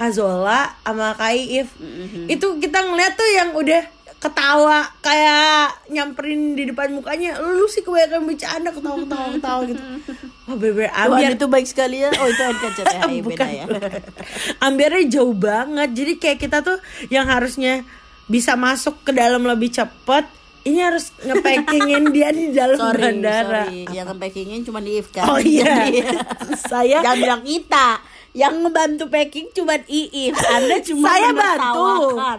Kazola 0.01 0.81
sama 0.81 1.13
Kai 1.13 1.61
If 1.61 1.77
itu 2.25 2.47
kita 2.57 2.89
ngeliat 2.89 3.21
tuh 3.21 3.31
yang 3.37 3.53
udah 3.53 3.85
ketawa 4.21 4.89
kayak 5.05 5.89
nyamperin 5.93 6.57
di 6.57 6.69
depan 6.69 6.93
mukanya. 6.93 7.37
Lu 7.41 7.69
sih 7.69 7.85
kebanyakan 7.85 8.25
bercanda 8.29 8.71
ketawa 8.73 8.97
ketawa 9.05 9.27
ketawa 9.37 9.61
gitu 9.69 9.85
wah 10.51 10.59
bener-bener 10.59 10.91
Tuhan 10.91 11.07
ambiar 11.07 11.33
itu 11.39 11.47
baik 11.47 11.67
sekali 11.71 11.97
ya. 12.03 12.11
Oh 12.19 12.27
itu 12.27 12.43
kaca 12.43 12.83
ya. 12.91 13.23
Bukan, 13.23 13.49
ya. 13.49 13.65
bukan. 13.71 13.91
ambiarnya 14.67 15.03
jauh 15.07 15.37
banget 15.39 15.89
jadi 15.95 16.13
kayak 16.19 16.39
kita 16.43 16.59
tuh 16.67 16.79
yang 17.09 17.31
harusnya 17.31 17.87
bisa 18.27 18.59
masuk 18.59 19.03
ke 19.07 19.15
dalam 19.15 19.43
lebih 19.47 19.71
cepet 19.71 20.27
ini 20.61 20.79
harus 20.85 21.09
ngepackingin 21.25 22.13
dia 22.13 22.29
di 22.37 22.53
dalam 22.53 22.77
Sorry, 22.77 23.01
bandara 23.01 23.65
sorry. 23.65 23.89
Yang 23.97 24.09
packingin 24.21 24.61
cuma 24.61 24.79
di 24.85 25.01
If 25.01 25.09
kan. 25.09 25.25
Oh 25.33 25.41
iya. 25.41 25.89
Jadi, 25.89 26.05
saya 26.71 27.01
Jangan 27.01 27.17
bilang 27.17 27.43
kita. 27.49 27.89
Yang 28.31 28.55
ngebantu 28.63 29.05
packing 29.11 29.51
cuma 29.51 29.75
Iif. 29.91 30.37
Anda 30.39 30.77
cuma 30.87 31.11
saya 31.11 31.31
bantu 31.35 31.89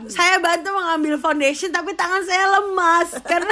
saya 0.07 0.35
bantu 0.39 0.69
mengambil 0.71 1.19
foundation 1.19 1.67
tapi 1.67 1.91
tangan 1.99 2.23
saya 2.23 2.45
lemas 2.47 3.09
karena 3.27 3.51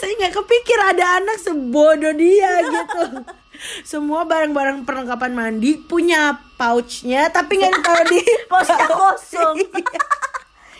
saya 0.00 0.12
nggak 0.16 0.32
kepikir 0.32 0.78
ada 0.80 1.20
anak 1.20 1.36
sebodoh 1.36 2.16
dia 2.16 2.64
gitu 2.64 3.20
semua 3.82 4.24
barang-barang 4.24 4.84
perlengkapan 4.84 5.32
mandi 5.32 5.78
punya 5.78 6.36
pouchnya 6.56 7.28
tapi 7.30 7.60
nggak 7.60 7.72
ditaruh 7.72 8.06
di 8.08 8.20
Posnya 8.50 8.86
kosong. 9.00 9.56
Iya. 9.60 10.00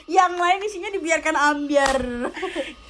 yang 0.07 0.39
lain 0.39 0.63
isinya 0.63 0.91
dibiarkan 0.95 1.35
ambiar. 1.35 2.31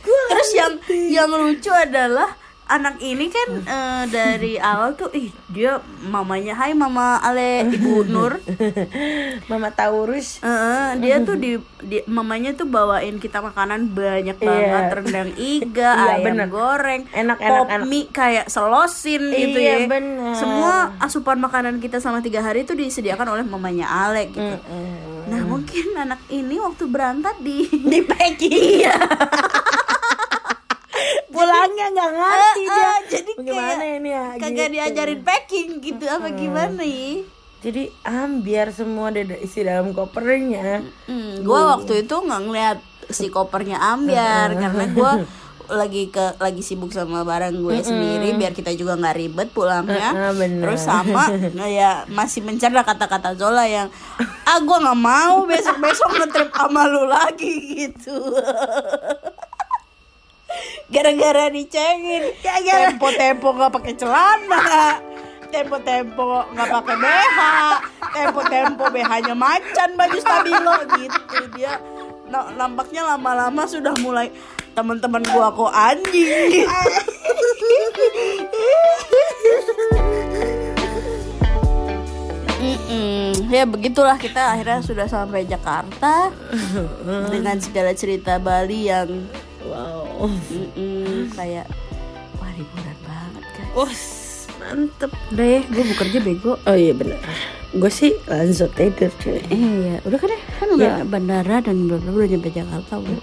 Terus 0.05 0.51
yang 0.53 0.73
yang 1.09 1.31
lucu 1.33 1.73
adalah 1.73 2.37
anak 2.67 2.99
ini 2.99 3.27
kan 3.27 3.49
eh, 3.61 4.05
dari 4.09 4.59
awal 4.59 4.93
tuh 4.93 5.07
ih 5.11 5.31
dia 5.47 5.79
mamanya 6.03 6.51
Hai 6.53 6.73
Mama 6.73 7.17
Ale 7.17 7.63
Ibu 7.65 8.03
Nur 8.05 8.43
Mama 9.51 9.71
Taurus 9.71 10.39
Eh, 10.39 10.91
dia 10.99 11.21
tuh 11.21 11.35
di, 11.35 11.55
di- 11.81 12.03
mamanya 12.07 12.53
tuh 12.53 12.67
bawain 12.67 13.17
kita 13.17 13.39
makanan 13.41 13.87
banyak 13.89 14.35
banget 14.37 14.67
Iya. 14.85 14.93
rendang 14.93 15.31
iga 15.33 15.93
Iya, 15.93 16.11
ayam 16.13 16.27
bener. 16.27 16.49
goreng 16.49 17.03
Enak, 17.09 17.39
enak, 17.39 17.51
pop 17.57 17.67
enak. 17.69 17.87
mie 17.87 18.07
kayak 18.09 18.47
selosin 18.47 19.23
gitu 19.25 19.57
Iya, 19.57 19.75
ya 19.77 19.87
bener. 19.87 20.35
semua 20.35 20.73
asupan 20.99 21.39
makanan 21.39 21.79
kita 21.79 21.97
selama 21.97 22.19
tiga 22.19 22.41
hari 22.41 22.63
itu 22.63 22.75
disediakan 22.75 23.31
oleh 23.31 23.45
mamanya 23.45 23.87
Ale 23.87 24.27
gitu 24.29 24.55
nah 25.27 25.43
mungkin 25.45 25.87
anak 25.97 26.19
ini 26.29 26.57
waktu 26.57 26.83
berangkat 26.85 27.39
di 27.41 27.63
di 27.69 27.99
packing 28.01 28.51
iya 28.81 28.95
pulangnya 31.37 31.87
nggak 31.91 32.11
ngerti 32.13 32.43
Eh, 32.59 32.67
dia. 32.67 32.87
eh, 32.87 32.99
jadi 33.07 33.31
gimana 33.39 33.85
ini 33.93 34.09
ya 34.11 34.25
kagak 34.35 34.51
gitu. 34.59 34.73
diajarin 34.73 35.21
packing 35.23 35.69
gitu 35.79 36.05
apa 36.07 36.29
gimana 36.31 36.83
ya? 36.83 37.13
Jadi 37.59 37.83
ambiar 38.03 38.69
semua 38.71 39.11
ada 39.11 39.37
isi 39.37 39.61
dalam 39.61 39.91
kopernya. 39.91 40.81
Gue 41.41 41.61
waktu 41.67 42.03
itu 42.03 42.15
nggak 42.17 42.43
ngeliat 42.43 42.79
si 43.09 43.27
kopernya 43.27 43.77
ambiar 43.79 44.51
karena 44.53 44.85
gue 44.89 45.13
lagi 45.67 46.07
ke 46.07 46.39
lagi 46.39 46.63
sibuk 46.63 46.91
sama 46.91 47.23
barang 47.23 47.51
gue 47.53 47.83
sendiri 47.83 48.35
biar 48.35 48.55
kita 48.55 48.71
juga 48.73 48.95
nggak 48.95 49.17
ribet 49.17 49.49
pulangnya. 49.51 50.31
Bener. 50.33 50.63
terus 50.63 50.79
sama 50.81 51.27
nah 51.59 51.67
ya 51.67 52.07
masih 52.07 52.39
mencerna 52.41 52.81
kata-kata 52.81 53.35
Zola 53.35 53.67
yang 53.67 53.91
ah 54.45 54.59
gue 54.59 54.77
nggak 54.77 54.95
mau 54.97 55.43
besok 55.43 55.75
besok 55.81 56.07
ngetrip 56.15 56.51
sama 56.51 56.87
lu 56.87 57.03
lagi 57.05 57.51
gitu 57.83 58.15
gara-gara 60.91 61.51
dicengin. 61.51 62.35
Tempo-tempo 62.43 63.49
nggak 63.57 63.73
pakai 63.73 63.93
celana. 63.97 65.01
Tempo-tempo 65.47 66.47
nggak 66.53 66.69
pakai 66.69 66.97
BH 66.99 67.39
tempo-tempo 68.17 68.85
BH-nya 68.89 69.35
macan 69.37 69.91
baju 69.93 70.19
stabilo 70.19 70.75
gitu 70.97 71.37
dia. 71.53 71.77
Na- 72.33 72.51
nampaknya 72.57 73.05
lama-lama 73.05 73.69
sudah 73.69 73.93
mulai 74.01 74.33
teman-teman 74.73 75.23
gua 75.29 75.53
kok 75.53 75.73
anjing. 75.73 76.65
Gitu. 76.65 76.71
Ya 83.47 83.63
begitulah 83.63 84.19
kita 84.19 84.53
akhirnya 84.53 84.83
sudah 84.83 85.07
sampai 85.07 85.47
Jakarta. 85.47 86.35
Dengan 87.33 87.57
segala 87.63 87.95
cerita 87.95 88.37
Bali 88.43 88.91
yang 88.91 89.29
wow 89.65 90.06
Mm-mm, 90.21 91.29
kayak 91.37 91.67
wah 92.41 92.51
liburan 92.57 92.99
banget 93.05 93.45
kan. 93.53 93.67
Wah, 93.77 93.93
mantep. 94.61 95.11
Udah 95.33 95.47
ya, 95.47 95.61
gue 95.69 95.85
bekerja 95.95 96.19
bego. 96.25 96.53
Oh 96.65 96.77
iya 96.77 96.93
bener. 96.97 97.21
Gue 97.77 97.91
sih 97.93 98.17
langsung 98.25 98.73
tidur 98.73 99.13
cuy. 99.21 99.43
Iya, 99.53 100.01
udah 100.09 100.19
kan 100.19 100.29
ya? 100.33 100.41
Kan 100.57 100.69
udah 100.73 100.93
bandara 101.05 101.57
dan 101.61 101.77
bla 101.85 102.01
bla 102.01 102.11
udah 102.17 102.29
nyampe 102.33 102.49
Jakarta 102.49 102.93
udah. 102.97 103.19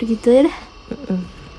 Udah 0.00 0.06
gitu 0.08 0.28
ya 0.32 0.40
dah. 0.48 0.56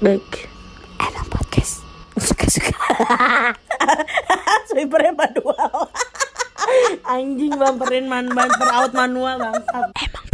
Baik. 0.01 0.49
Emang 0.97 1.27
podcast 1.29 1.85
suka-suka. 2.17 2.73
Swipernya 4.73 5.13
manual. 5.13 5.89
Anjing 7.13 7.53
bumperin 7.53 8.09
man 8.09 8.29
bumper 8.33 8.69
out 8.73 8.91
manual 8.97 9.37
bangsat. 9.37 9.89
Emang 9.97 10.25